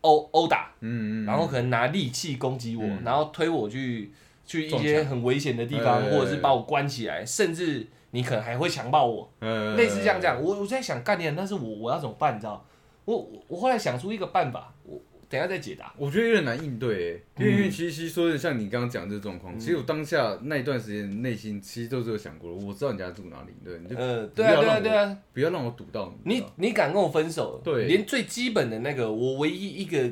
[0.02, 4.10] 殴殴打，嗯嗯，然后可能拿利器攻击我，嗯然后推我去
[4.46, 10.40] 去一些很危险的地方，呃或者是把我关起来，甚至你可能还会强暴我，呃类似这样这样。
[10.42, 12.36] 我我在想，干你，那是我我要怎么办？
[12.36, 12.64] 你知道？
[13.04, 15.92] 我我我后来想出一个办法，我等下再解答。
[15.96, 27.86] 我觉得有点难应对欸，因为嗯因为其实说的像你刚刚讲的这个状况，其实我当下那一段时间内心其实都是有想过的，我知道你家住哪里，对，你就呃，对啊对啊不要让我对啊，不要让我堵到你，你你敢跟我分手，对。
[27.86, 30.10] 连最基本的那个我唯一一个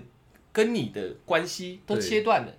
[0.52, 2.52] 跟你的关系都切断了，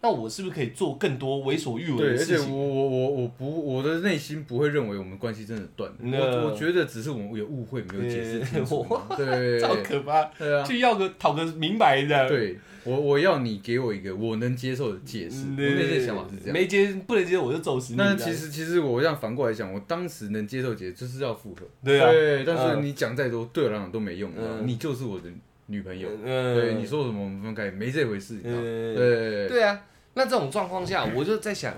[0.00, 2.56] 那我是不是可以做更多为所欲为对，而且我的事情？
[2.56, 12.28] 我我我不我的内心不会认为我们关系真的断了，我我觉得只是我们有误会没有解释清楚呃， 对好可怕，对啊，去要个讨个明白的。
[12.28, 16.52] 对我我要你给我一个我能接受的解释，嗯，我内心的想法是这样。
[16.54, 17.98] 没接不能接受我就揍死你。
[17.98, 24.30] 那其实其实我这样反过来想，我当时能接受解释就是要复合，对啊，对，但是嗯你讲再多对我来讲都没用，
[24.64, 25.28] 你就是我的
[25.70, 29.80] 女朋友，嗯，对，你说什么我们分开没这回事，你知道对，对啊。
[30.14, 31.72] 那这种状况下，我就在想，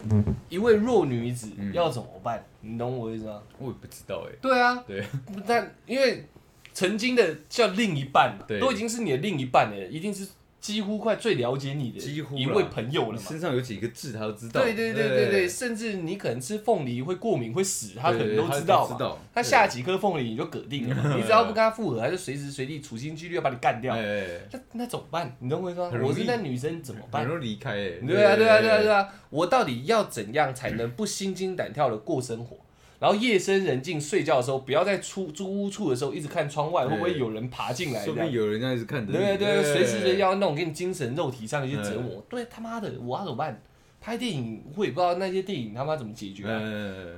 [0.48, 1.70] 一位弱女子嗯。
[1.74, 2.42] 要怎么办？
[2.62, 3.42] 你懂我意思吗？
[3.58, 5.04] 我也不知道哎，对啊，对，
[5.46, 6.24] 但因为
[6.72, 8.58] 曾经的叫另一半，对。
[8.58, 10.26] 都已经是你的另一半了，一定是
[10.60, 13.26] 几乎快最了解你的几乎一位朋友了嘛。
[13.26, 14.62] 身上有几个痣，他都知道。
[14.62, 18.96] 对对对对对，甚至你可能吃凤梨会过敏会死，他可能都知道嘛。
[18.96, 19.18] 知道。
[19.34, 23.94] 他下几颗凤梨你就嗝定了嘛，你只要不跟他复合，他就随时随地处心积虑要把你干掉。
[23.94, 25.34] 哎，那那怎么办？
[25.38, 25.98] 你懂我意思吗很？
[25.98, 27.28] 容易我是那女生怎么办很？
[27.30, 27.90] 容易离开哎。
[28.06, 29.08] 对啊，对啊，对啊，对啊！
[29.30, 32.58] 我到底要怎样才能不心惊胆跳的过生活？
[33.00, 38.04] 然后夜深人静睡觉的时候，不要在出租屋处的时候一直看窗外，会不会有人爬进来？
[38.04, 39.18] 说不定有人在一直看着你。
[39.18, 40.30] 对对，随时随地要。
[40.30, 42.24] 要那种给你精神肉体上的一些折磨。
[42.28, 43.60] 对他妈的，我要怎么办？
[44.00, 46.44] 拍电影我也不知道那些电影他妈怎么解决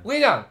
[0.02, 0.42] 我跟你讲，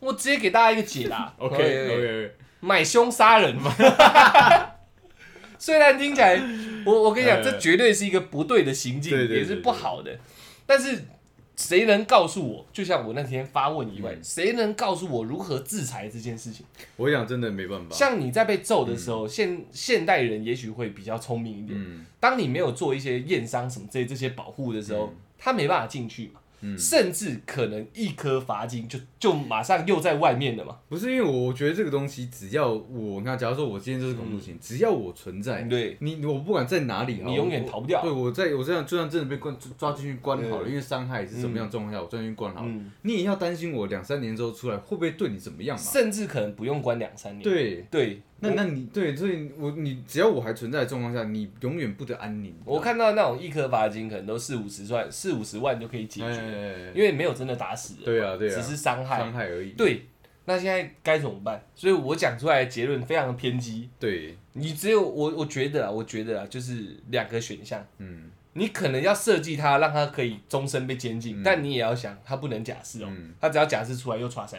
[0.00, 1.34] 我直接给大家一个解答。
[1.38, 3.70] OK OK，买凶杀人嘛。
[5.58, 6.40] 虽然听起来，
[6.86, 10.18] 我我跟你讲，呃这绝对是一个不对的行径，也是不好的。
[10.64, 11.04] 但是
[11.56, 12.66] 谁能告诉我？
[12.72, 16.64] 就像我那天发问以外，嗯谁能告诉我如何制裁这件事情？
[16.96, 17.94] 我想真的没办法。
[17.94, 21.78] 像你在被揍的时候，现现代人也许会比较聪明一点。
[21.78, 30.78] 嗯当你没有做一些验伤什么这这些保护的时候，他没办法进去嘛，嗯，甚至可能一颗罚金就就马上又在外面了嘛。
[30.88, 38.00] 不是因为我我觉得这个东西，只要我你看，假如说我今天就是恐怖情，只要我存在，对，你我不管在哪里，你永远逃不掉。
[38.00, 45.82] 对，我在我这样就算真的被关抓进去关好了，因为伤害是什么样的状况下，我抓进去关好了，嗯，你也要担心我两三年之后出来会不会对你怎么样嘛？
[45.82, 47.42] 甚至可能不用关两三年。
[47.42, 52.54] 对，对，那那你对，所以我你只要我还存在的状况下，你永远不得安宁。
[52.64, 59.18] 我看到那种一颗罚金可能都四五十万、四五十万就可以解决，哎，因为没有真的打死人，对啊对啊，只是伤害。
[59.18, 59.70] 伤害而已。
[59.70, 60.06] 对，
[60.44, 61.64] 那现在该怎么办？
[61.74, 63.88] 所以我讲出来的结论非常的偏激。
[64.00, 67.84] 对，你只有我，我觉得啊，我觉得啊，就是两个选项。
[67.98, 73.06] 嗯你可能要设计它，让它可以终身被监禁，嗯但你也要想，它不能假释哦。
[73.08, 74.58] 嗯，它只要假释出来又抓塞，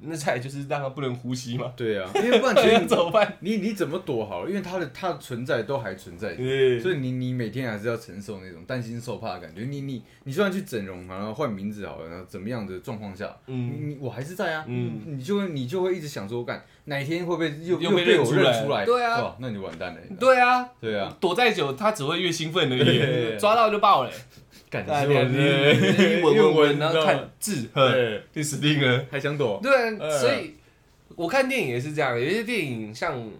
[0.00, 1.72] 那再就是让它不能呼吸嘛。
[1.76, 3.36] 对啊， 因为不然其那实怎么办？
[3.40, 4.48] 你你怎么躲好了？
[4.50, 9.62] 因为它的它的存在都还存在，对，所以你你每天还是要承受那种担心受怕的感觉。
[9.62, 18.84] 你你你就算去整容，然后换名字好了，然后怎么样的状况下，你嗯，你我还是在啊，嗯你就会你就会一直想说，干哪一天会不会又又被被我认出来？
[18.84, 20.00] 对啊哇，那你就完蛋了。
[20.20, 24.10] 对啊，对啊，躲再久，他只会越兴奋而对已，抓到就爆了。
[24.68, 29.06] 干啊你是我你你闻闻闻，然后看字，对，就死定了。
[29.10, 29.60] 还想躲？
[29.62, 30.54] 对所以
[31.14, 33.30] 我看电影也是这样，有些电影像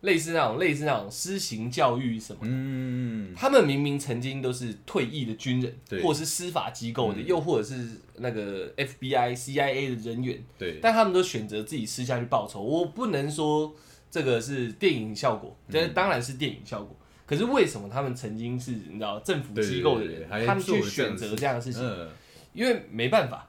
[0.00, 2.48] 类似那种类似那种私刑教育什么的。
[2.50, 12.60] 嗯，他们明明曾经都是退役的军人，对或者是司法机构的，嗯又或者是那个 FBI、CIA 的人员，对，但他们都选择自己私下去报仇。
[12.60, 13.72] 我不能说
[14.10, 16.96] 这个是电影效果，嗯这当然是电影效果。
[17.32, 21.82] 可是为什么他们曾经是你知道政府机构的人，对对还他们去选择这样的事情？
[21.82, 22.10] 嗯，
[22.52, 23.48] 因为没办法，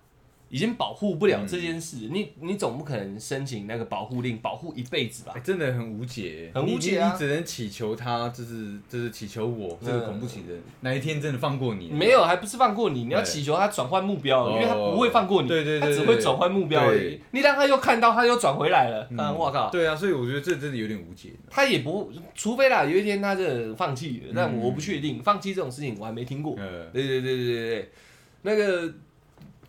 [0.53, 2.09] 已经保护不了嗯这件事。
[2.11, 5.41] 你你总不可能申请那个保护令，保护一辈子吧哎，？
[5.43, 11.89] 真的很无解，很无解啊你你只能祈求他，就是就是祈求我这个嗯恐怖情人哪一天真的放过你。
[11.89, 13.05] 没有，还不是放过你？
[13.05, 17.19] 你要祈求他转换目标，哦因为他不会放过你，对对对他只会转换目标而已。
[17.31, 21.31] 你让他又看到，他又转回来了，嗯嗯，我靠，对啊，所以我觉得这真的有点无解。
[21.49, 26.55] 他也不，除非啦，有一天他真的放弃了，但嗯我不确定，放弃这种事情我还没听过。
[26.93, 27.91] 对对对对对，
[28.43, 28.93] 那个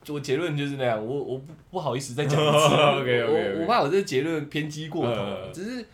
[0.09, 2.53] 我结论就是那样，我我不不好意思再讲一次。
[2.55, 5.21] 我我怕我这个结论偏激过头。
[5.21, 5.85] 呃，只是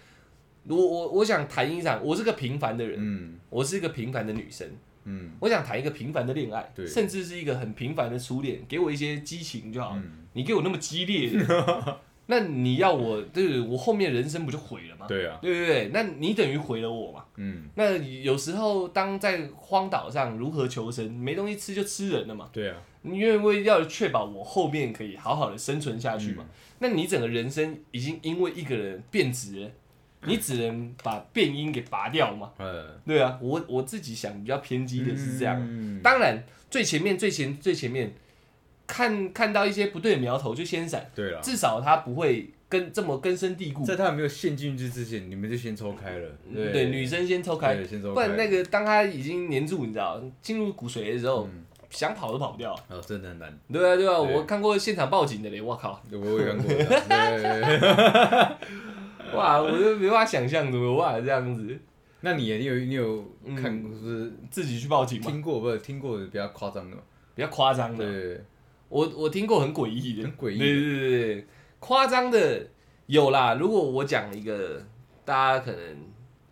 [0.65, 3.35] 我我我想谈一场，我是个平凡的人，嗯。
[3.49, 4.69] 我是一个平凡的女生，
[5.05, 5.33] 嗯。
[5.41, 6.87] 我想谈一个平凡的恋爱，对。
[6.87, 9.93] 甚至是一个很平凡的初恋，给我一些激情就好。
[9.97, 11.99] 嗯，你给我那么激烈的，
[12.31, 15.07] 那你要我，对我后面人生不就毁了吗？
[15.09, 17.25] 对啊，对对对，那你等于毁了我嘛。
[17.37, 22.49] 嗯那有时候当在荒岛上如何求生，没东西吃就吃人了嘛。
[22.53, 26.47] 对啊，你因为要确保我后面可以好好的生存下去嘛。
[26.79, 29.71] 那你整个人生已经因为一个人变质了，
[30.25, 32.53] 你只能把变音给拔掉嘛。
[32.59, 35.57] 呃，对啊，我我自己想比较偏激的是这样。
[35.61, 38.15] 嗯当然，最前面最前最前面
[38.91, 43.85] 看看到一些不对的苗头就先闪，对了，至少他不会根这么根深蒂固。
[43.85, 46.29] 在他还没有陷进去之前，你们就先抽开了。
[46.53, 51.65] 对，女生先抽开，对先抽开，不然那个当他已经黏住，你知道，进入骨髓的时候，嗯。
[51.91, 52.73] 想跑都跑不掉。
[52.89, 54.37] 哦，真的很难，对啊，对啊，对。
[54.37, 56.73] 我看过现场报警的嘞，我靠，我也看过。
[59.35, 61.77] 哇，我就没办法想象怎么有办法这样子，
[62.21, 63.57] 那你你有你有嗯。
[63.57, 66.97] 看过是自己去报警吗，听过不是听过比较夸张的？
[67.35, 68.05] 比较夸张的。
[68.07, 68.41] 对，
[68.91, 71.47] 我我听过很诡异的，很诡异的对对对
[71.79, 72.67] 夸张的
[73.07, 73.55] 有啦。
[73.55, 74.85] 如果我讲一个，
[75.25, 75.81] 大家可能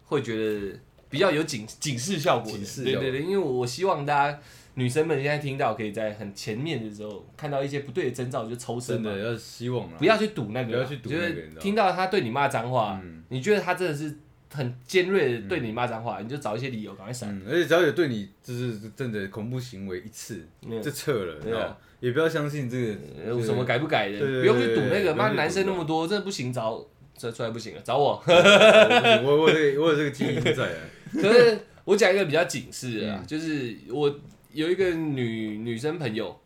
[0.07, 0.79] 会觉得
[1.11, 4.39] 比较有警警示效果的，警示对对对，因为我希望大家
[4.75, 14.17] 女生们现在听到，可以在很前面的时候看到一些不对的征兆就抽身嘛，真的要希望啊，不要去赌那个，不要去赌那个听到他对你骂脏话，嗯你觉得他真的是
[14.55, 17.29] 很尖锐的对你骂脏话，你就找一些理由赶快闪。
[17.37, 22.97] 嗯，而且只要有对你就是真的恐怖行为一次嗯就撤了，对啊知道吗也不要相信这个
[23.27, 26.85] 有什么改不改的，不用去赌那个，妈男生那么多，这不行找
[27.17, 28.23] 这出来不行了，找我。
[28.27, 30.79] 我我我有这个我有这个基因在啊，
[31.13, 34.19] 可是我讲一个比较警示的就是我
[34.53, 36.39] 有一个女女生朋友，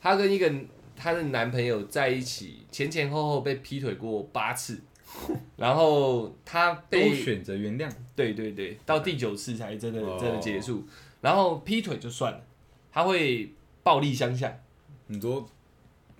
[0.00, 0.50] 她跟一个
[0.96, 4.80] 她的男朋友在一起，前前后后被劈腿过八次，
[5.56, 10.16] 然后她都被选择原谅，对对对，到第九次才真的哦。
[10.18, 10.86] 真的结束，
[11.20, 12.40] 然后劈腿就算了，
[12.90, 13.52] 他会
[13.82, 14.50] 暴力相向。
[15.08, 15.48] 很多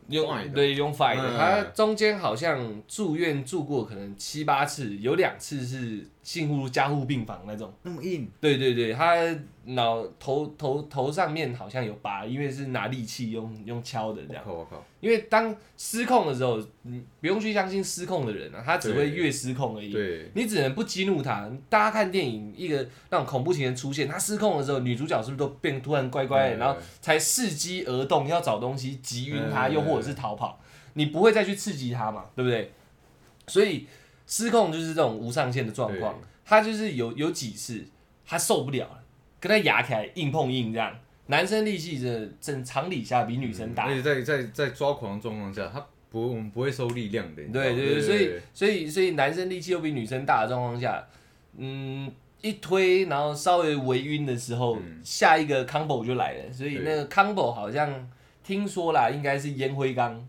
[0.09, 1.39] 用对用 fight 的，嗯。
[1.39, 7.73] 他中间好像住院住过可能七八次，有两次是进入加护病房那种。
[7.83, 9.17] 那么硬，对对对，他
[9.67, 14.45] 脑头头头上面好像有疤，因为是拿利器用用敲的这样。
[15.01, 19.91] 因为当失控的时候，你不用去相信失控的人啊，他只会越失控而已。
[19.91, 21.51] 对，你只能不激怒他。
[21.69, 30.61] 大家看电影，一个那种恐怖情人出现，他失控的时候，女主角是不是都变突然乖乖的，嗯然后才伺机而动，要找东西击晕他，嗯又或者是逃跑？
[30.95, 32.73] 你不会再去刺激他嘛，对不对？
[33.47, 33.87] 所以
[34.27, 36.19] 失控就是这种无上限的状况。
[36.47, 37.83] 他就是有有几次
[38.27, 39.04] 他受不了了，
[39.45, 40.91] 跟他压起来硬碰硬这样。
[41.27, 43.85] 男生力气真的正常理下比女生大。
[43.85, 51.07] 而，且在在在抓狂的状况下，他不我们不会收力量的，对对对，所以所以所以男生力气又比女生大的状况下，
[51.59, 55.01] 嗯，一推然后稍微微晕的时候，嗯。
[55.05, 58.11] 下一个 combo 就来了，所以那个 combo 好像
[58.43, 60.27] 听说啦，应该是烟灰缸，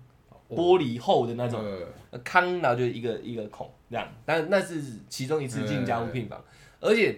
[0.49, 1.63] 玻璃厚的那种。
[1.63, 1.87] 呃。
[2.11, 6.41] 呃康，然后就一个一个孔这样，但那是其中一次进加护病房，
[6.79, 7.17] 而且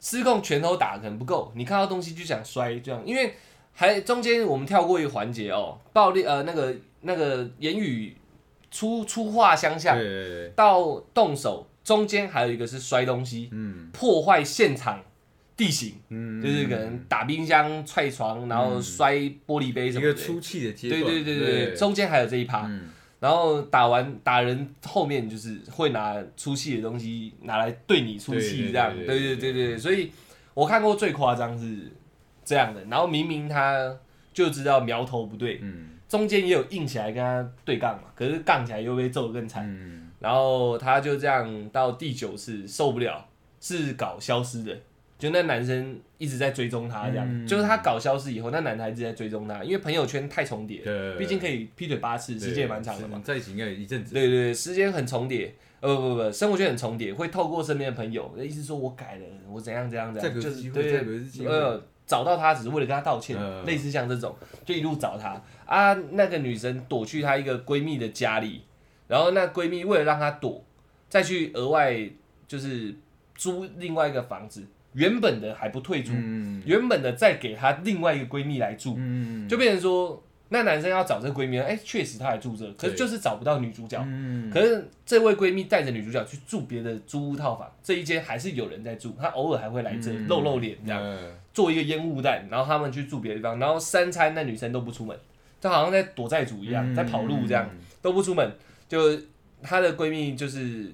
[0.00, 3.34] 失控拳头打可能不够，你看到东西就想摔这样，因为
[3.72, 8.16] 还中间我们跳过一个环节哦，暴力呃那个那个言语
[8.70, 13.90] 粗粗话相向对对对，到动手，中间还有一个是摔东西，嗯。
[13.92, 15.02] 破坏现场
[15.56, 19.14] 地形，嗯，就是可能打冰箱、踹床，然后摔
[19.46, 22.66] 玻璃杯什么的，个出气的阶对段，对对对对，中间还有这一趴。
[22.66, 22.88] 嗯
[23.20, 30.10] 然后打完打人后面就是会拿出气的东西拿来对你出气这样，对对对对所以
[30.54, 31.92] 我看过最夸张是
[32.44, 33.96] 这样的，然后明明他
[34.32, 35.90] 就知道苗头不对，嗯。
[36.08, 43.24] 中间也有硬起来跟他对杠嘛，可是杠起来又被揍得更惨，嗯，然后他就这样到第九次受不了，
[43.60, 44.76] 是搞消失的。
[45.20, 53.20] 就那男生一直在追踪她，这样，嗯就是她搞消失以后，那男的还一直在追踪她，因为朋友圈太重叠，对，毕竟可以劈腿八次，时间也蛮长的嘛。
[53.22, 63.64] 在一起应该有一阵子，对对对，时间很重叠，呃不不不，生活圈很重叠，会透过身边的朋友，意思说我改了，我怎样怎样怎样，就是对呃找到他只是为了跟他道歉，嗯。
[63.64, 65.40] 类似像这种，就一路找他。
[65.66, 65.94] 啊。
[66.12, 68.62] 那个女生躲去她一个闺蜜的家里，
[69.06, 70.64] 然后那闺蜜为了让她躲，
[71.08, 72.10] 再去额外
[72.48, 72.92] 就是
[73.36, 76.62] 租另外一个房子，原本的还不退租，嗯。
[76.64, 79.48] 原本的再给她另外一个闺蜜来住，嗯。
[79.48, 84.02] 就变成说那男生要找这个闺蜜，哎，确实她还住这，可是就是找不到女主角。
[84.04, 84.50] 嗯。
[84.50, 90.26] 可是这位闺蜜带着女主角去住别的租屋套房，这一间还是有人在住，她偶尔还会来这嗯。
[90.26, 91.18] 露露脸这样，呃
[91.52, 95.16] 做一个烟雾弹，然后他们去住别的地方，然后三餐那女生都不出门，
[95.60, 97.68] 就好像在躲债主一样，在跑路这样，
[98.00, 98.52] 都不出门。
[98.88, 99.20] 就
[99.60, 100.92] 她的闺蜜就是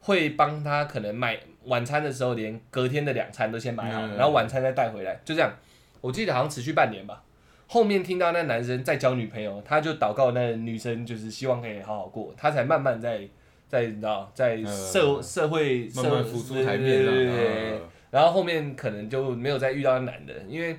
[0.00, 5.52] 会帮她可能买晚餐的时候，连隔天的两餐都先买好，嗯然后晚餐再带回来，就这样。
[6.00, 7.22] 我记得好像持续半年吧。
[7.66, 13.26] 后面听到那男生在交女朋友，他就祷告那女生就是希望可以好好过，他才慢慢在
[13.68, 20.76] 在你知道在社、呃社会慢慢社浮出台面上对对对对对呃然后后面可能就没有再遇到那男的，因为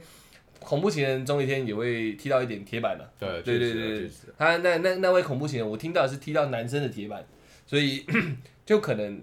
[0.59, 3.03] 恐怖情人终有一天也会踢到一点铁板嘛。
[3.19, 7.25] 对对对对他那那那位恐怖情人，我听到是踢到男生的铁板，
[7.65, 8.05] 所以
[8.65, 9.21] 就可能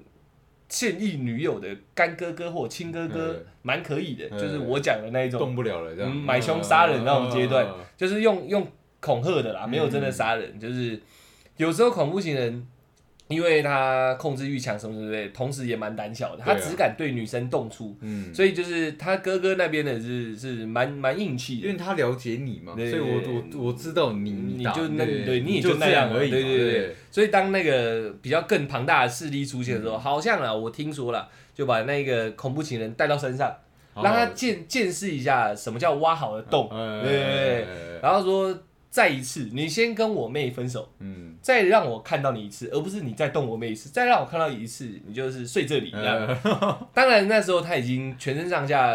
[0.73, 8.67] 现役女友的干哥哥或亲哥哥嗯蛮可以的，嗯就是我讲的那一种，动不了了这样，嗯买凶杀人那种阶段嗯，就是用用
[8.99, 10.99] 恐吓的啦，嗯没有真的杀人，就是
[11.59, 12.67] 有时候恐怖情人。
[13.29, 21.67] 因为他控制欲强什么之类的，同时也蛮胆小的，他只敢对女生动粗，嗯，所以就是他哥哥那边的是是蛮蛮硬气的。
[21.67, 33.51] 因，为他了解你嘛，所以我我我知道你你就那你也就就那样而已，对对对对，所以当那个比较更庞大的势力出现的时候，好像啊，我听说了，就把那个恐怖情人带到身上，
[33.95, 37.67] 好让他见见识一下什么叫挖好的洞，哎对
[38.03, 38.55] 然后说
[38.93, 46.39] 再一次，你先跟我妹分手，嗯，再让我看到你一次，而不是你再动我妹一次，再让我看到你一次，你就是睡这里这
[46.93, 48.95] 当然那时候他已经全身上下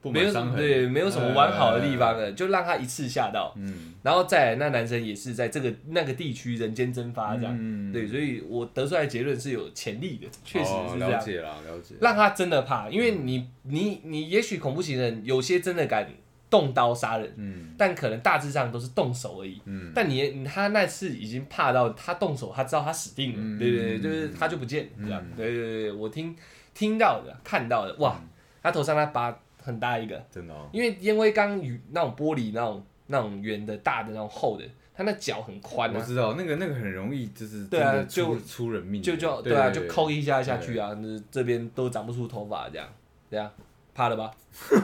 [0.00, 3.52] 没有满伤痕，对没有什么完好的地方哎，了，就让他一次吓到。
[3.56, 7.92] 嗯，然后再来，那男生也是在这个那个地区人间蒸发这样，嗯。
[7.92, 16.06] 对，所以我得出来的结论是有潜力的，确实哦是这样，了解了，了解，让他真的怕，因为你你你也许恐怖情人有些真的敢
[16.48, 17.74] 动刀杀人，嗯。
[17.78, 19.60] 但可能大致上都是动手而已。
[19.64, 23.58] 嗯，但你他那次已经怕到他动手，他知道他死定了，嗯。
[23.58, 26.34] 对对对，就是他就不见这样，嗯对对对，我听
[26.74, 28.20] 听到的看到的，哇，
[28.62, 42.88] 他头上那疤很大一个，真的哦，因为烟灰缸与那种玻璃那种那种圆的、大的、那种厚的，他那脚很宽啊，我知道那个那个很容易就是对啊就出人命，就就对对啊，就抠一下下去啊，那这边都长不出头发，这样，
[43.30, 43.50] 这样，
[43.96, 44.30] 怕了吧？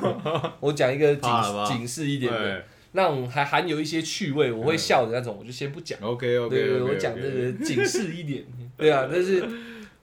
[0.60, 1.66] 我讲一个警怕了吧？
[1.70, 2.64] 警示一点的，对。
[2.94, 5.98] 那种还含有一些趣味，我会笑的那种，我就先不讲。
[6.00, 8.44] ，OK OK 对对，OK，我讲这个警示一点，
[8.76, 9.42] 对啊， 但是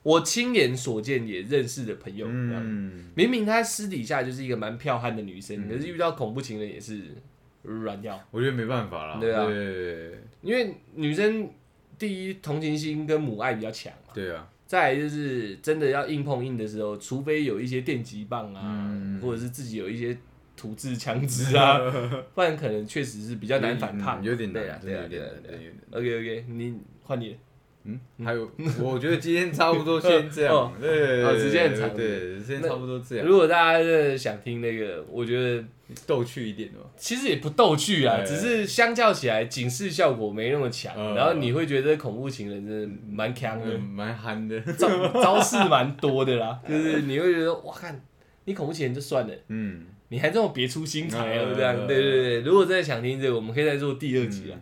[0.02, 2.62] 我亲眼所见也认识的朋友，这样。
[2.64, 5.68] 嗯，明明她私底下就是一个蛮彪悍的女生，嗯。
[5.68, 7.14] 可是遇到恐怖情人也是
[7.62, 8.20] 软掉。
[8.32, 9.46] 我觉得没办法啦，对啊。
[9.46, 10.18] 对。
[10.42, 11.48] 因为女生
[11.96, 19.20] 第一同情心跟母爱比较强嘛，对啊，再来就是真的要硬碰硬的时候，除非有一些电击棒啊，嗯。
[19.20, 20.16] 或者是自己有一些
[20.56, 21.76] 土制枪支啊，
[22.36, 26.00] 不然可能确实是比较难反抗，嗯有点对啊难，，对啊，对啊对啊真的有点难。
[26.00, 27.36] OK OK，你换你了，
[27.84, 28.50] 嗯，还有，
[28.80, 30.70] 我觉得今天差不多先这 哦。
[30.72, 32.08] 样，对，哦时间很长对，
[32.38, 35.64] 时间差不多这样，如果大家真的想听那个，我觉得
[36.06, 41.14] 逗趣一点的嘛，其实也不逗趣啊，对只是相较起来警示效果没那么强，嗯。
[41.14, 48.00] 然后你会觉得恐怖情人真的蛮强的嗯，，蛮憨的， 招招式蛮多的啦，就是你会觉得哇看，
[48.44, 52.40] 你恐怖情人就算了，嗯，你还这么别出心裁啊，嗯这样，对对对。
[52.42, 54.54] 如果真的想听这个，我们可以再做第二集啊。
[54.54, 54.60] 嗯。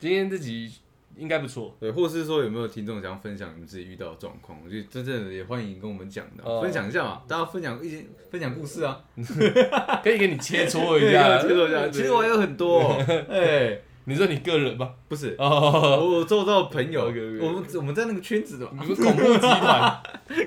[0.00, 0.70] 今天这集
[1.18, 1.76] 应该不错。
[1.80, 4.58] 对，或是说有没有听众想要分享你们自己遇到的状况？
[4.64, 9.00] 我觉得真正的也欢迎跟我们讲的，哦分享一下嘛，大家分享一些分享故事啊
[10.02, 11.88] 可以给你切磋一下，切磋一下。
[11.88, 14.90] 其实我还有很多哦，哎， 你说你个人吧？
[15.08, 20.02] 不是，哦，我周遭的朋友，我们我们在那个圈子的嘛，你们恐怖集团，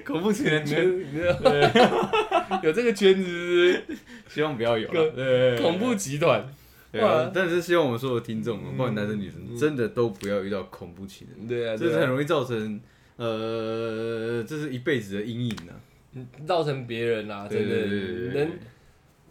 [0.06, 0.72] 恐怖情人你
[1.12, 1.72] 你们
[2.64, 3.84] 有这个圈子是
[4.28, 6.44] 希望不要有个啦，对不是恐怖集团，
[6.92, 8.72] 对啊哇，但是希望我们所有听众，嗯。
[8.72, 12.80] 不管男生女生，真的都不要遇到恐怖情人，对啊，这是很容易造成
[13.16, 15.74] 呃，这是一辈子的阴影呢。
[16.46, 17.86] 造成别人啊，真的
[18.34, 18.52] 能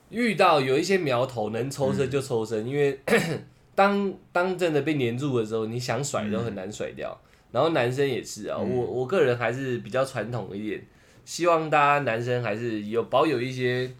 [0.08, 2.98] 遇到有一些苗头，能抽身就抽身，因为
[3.74, 7.20] 当当真的被黏住的时候，你想甩都很难甩掉。
[7.52, 8.70] 然后男生也是啊，嗯。
[8.70, 10.86] 我我个人还是比较传统一点，
[11.26, 13.90] 希望大家男生还是有保有一些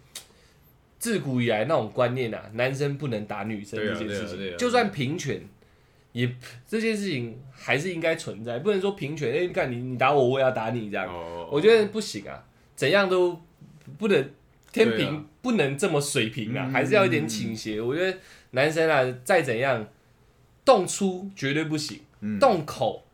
[1.01, 5.41] 自古以来那种观念啊，男生不能打女生这件事情，就算平权。
[6.13, 6.29] 也
[6.67, 12.43] 这件事情还是应该存在，不能说平权，哎、你看你你打我，我也要打你这样，哦我觉得不行啊，
[12.75, 13.41] 怎样都
[13.97, 14.29] 不能
[14.73, 17.81] 天平、啊不能这么水平啊，嗯还是要一点倾斜。
[17.81, 18.17] 我觉得
[18.51, 19.87] 男生啊，再怎样
[20.63, 23.05] 动粗绝对不行，嗯动口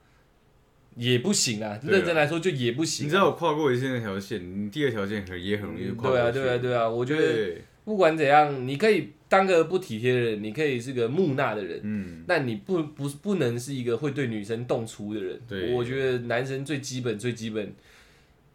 [0.96, 1.80] 也不行啊。
[1.84, 6.90] 认真来说就也不行、你知道我跨过一线那条线，你第二条线很也很容易跨过对啊，去对啊，对啊。
[6.90, 11.80] 我我觉得不管怎样，你可以当个不体贴的人，你可以是个木讷的人。
[11.84, 15.40] 嗯，但你不不不能是一个会对女生动粗的人。
[15.48, 17.74] 对我觉得男生最基本最基本，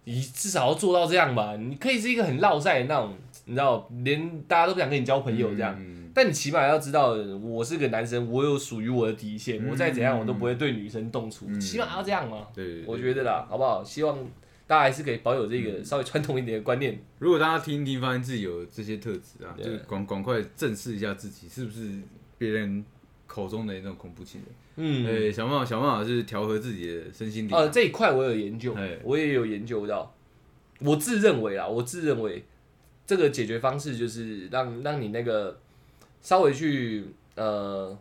[0.05, 1.57] 你至少要做到这样吧。
[1.57, 3.15] 你可以是一个很落赛的那种，
[3.47, 5.75] 你知道，连大家都不想跟你交朋友这样。
[5.81, 7.13] 嗯但你起码要知道，
[7.43, 12.49] 我是个男生，我有属于我的底线，嗯我再怎样我都不会对女生动粗，嗯起码要这样嘛。
[12.85, 13.83] 我觉得啦，好不好？
[13.83, 14.19] 希望
[14.73, 16.99] 大家还是可以保有这个稍微传统一点的观念。
[17.19, 21.91] 如果大家听一听，发现自己有这些特质啊，对就赶赶快正视一下自己是不是
[22.39, 22.83] 别人
[23.27, 24.51] 口中的那种恐怖情人。
[24.77, 27.55] 嗯，对，想办法想办法是调和自己的身心灵。
[27.55, 30.17] 呃，这一块我有研究哎，我也有研究到。
[30.79, 32.43] 我自认为啊，我自认为
[33.07, 35.61] 这个解决方式就是让让你那个
[36.23, 37.05] 稍微去
[37.35, 37.95] 呃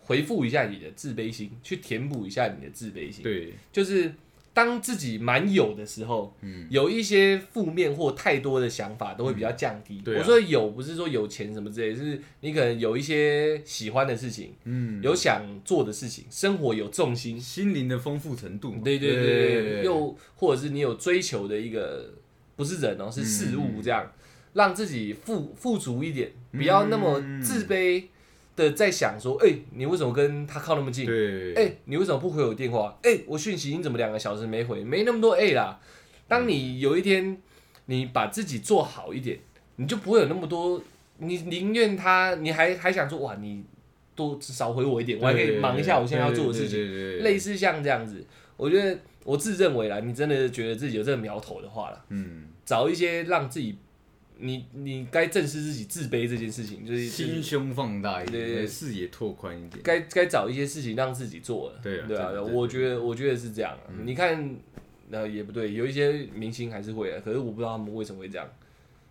[0.00, 3.22] 回复一下你的自卑心，去填补一下你的自卑心。
[3.22, 4.10] 对，就是
[4.54, 10.00] 当自己蛮有的时候，嗯，有一些负面或太多的想法都会比较降低。
[10.06, 17.38] 我说有不是说有钱什么之类，是你可能有一些喜欢的事情，嗯，有想做的事情，生活有重心。
[17.38, 18.72] 心灵的丰富程度。
[18.72, 18.80] 嘛。
[18.84, 22.14] 对对对又或者是你有追求的一个，
[22.54, 23.82] 不是人哦，是事物嗯。
[23.82, 24.08] 这样，
[24.52, 28.04] 让自己富富足一点，不要那么嗯自卑
[28.56, 31.06] 的在想说，哎、你为什么跟他靠那么近？
[31.06, 32.96] 对，哎、你为什么不回我电话？
[33.02, 34.84] 哎、我讯息你怎么两个小时没回？
[34.84, 35.80] 没那么多哎啦。
[36.26, 37.36] 当你有一天
[37.86, 39.38] 你把自己做好一点，
[39.76, 40.80] 你就不会有那么多，
[41.18, 43.64] 你宁愿他，你还还想说哇，你
[44.14, 47.22] 多少回我一点，我还可以忙一下我现在要做的事情。
[47.22, 48.24] 类似像这样子，
[48.56, 53.76] 我觉得我自认为啦，你真的觉得自己有这个苗头的话啦，嗯，找一些让自己，
[54.38, 59.80] 你你该正视自己自卑这件事情，就是心胸放大一对对视野拓宽一点。
[59.82, 61.80] 该该找一些事情让自己做了。
[61.82, 64.56] 对啊对啊，我觉得我觉得是这样你看，
[65.10, 68.48] 呃，也不对，有一些明星还是会啊，可是我不知道他们为什么会这样。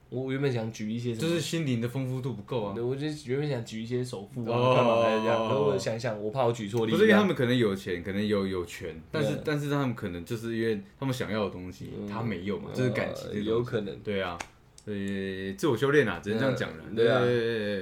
[0.09, 2.83] 我原本想举一些，就是心灵的丰富度不够啊对，。
[2.83, 5.49] 我就原本想举一些首富啊，哦干嘛还是这样？
[5.49, 6.99] 可是我想想，我怕我举错例子啊。
[6.99, 14.37] 不是因为他们可能有钱，可能有有权，但是但是他们可能就是因为他们想要的东西，嗯他没有嘛，这是感情有可能对啊，
[14.85, 16.77] 呃，自我修炼啊，只能这样讲了。
[16.95, 17.19] 对啊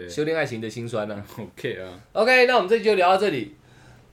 [0.10, 3.56] 修炼爱情的辛酸啊、，OK 啊，OK，那我们这集就聊到这里，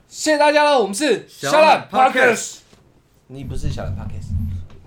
[0.08, 0.80] 谢谢大家了。
[0.80, 2.60] 我们是小小懒懒 Podcast，
[3.26, 4.30] 你不是小懒 Podcast，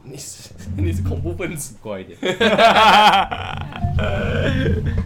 [0.04, 1.76] 你是 你是恐怖分子。
[1.82, 2.18] 乖一点。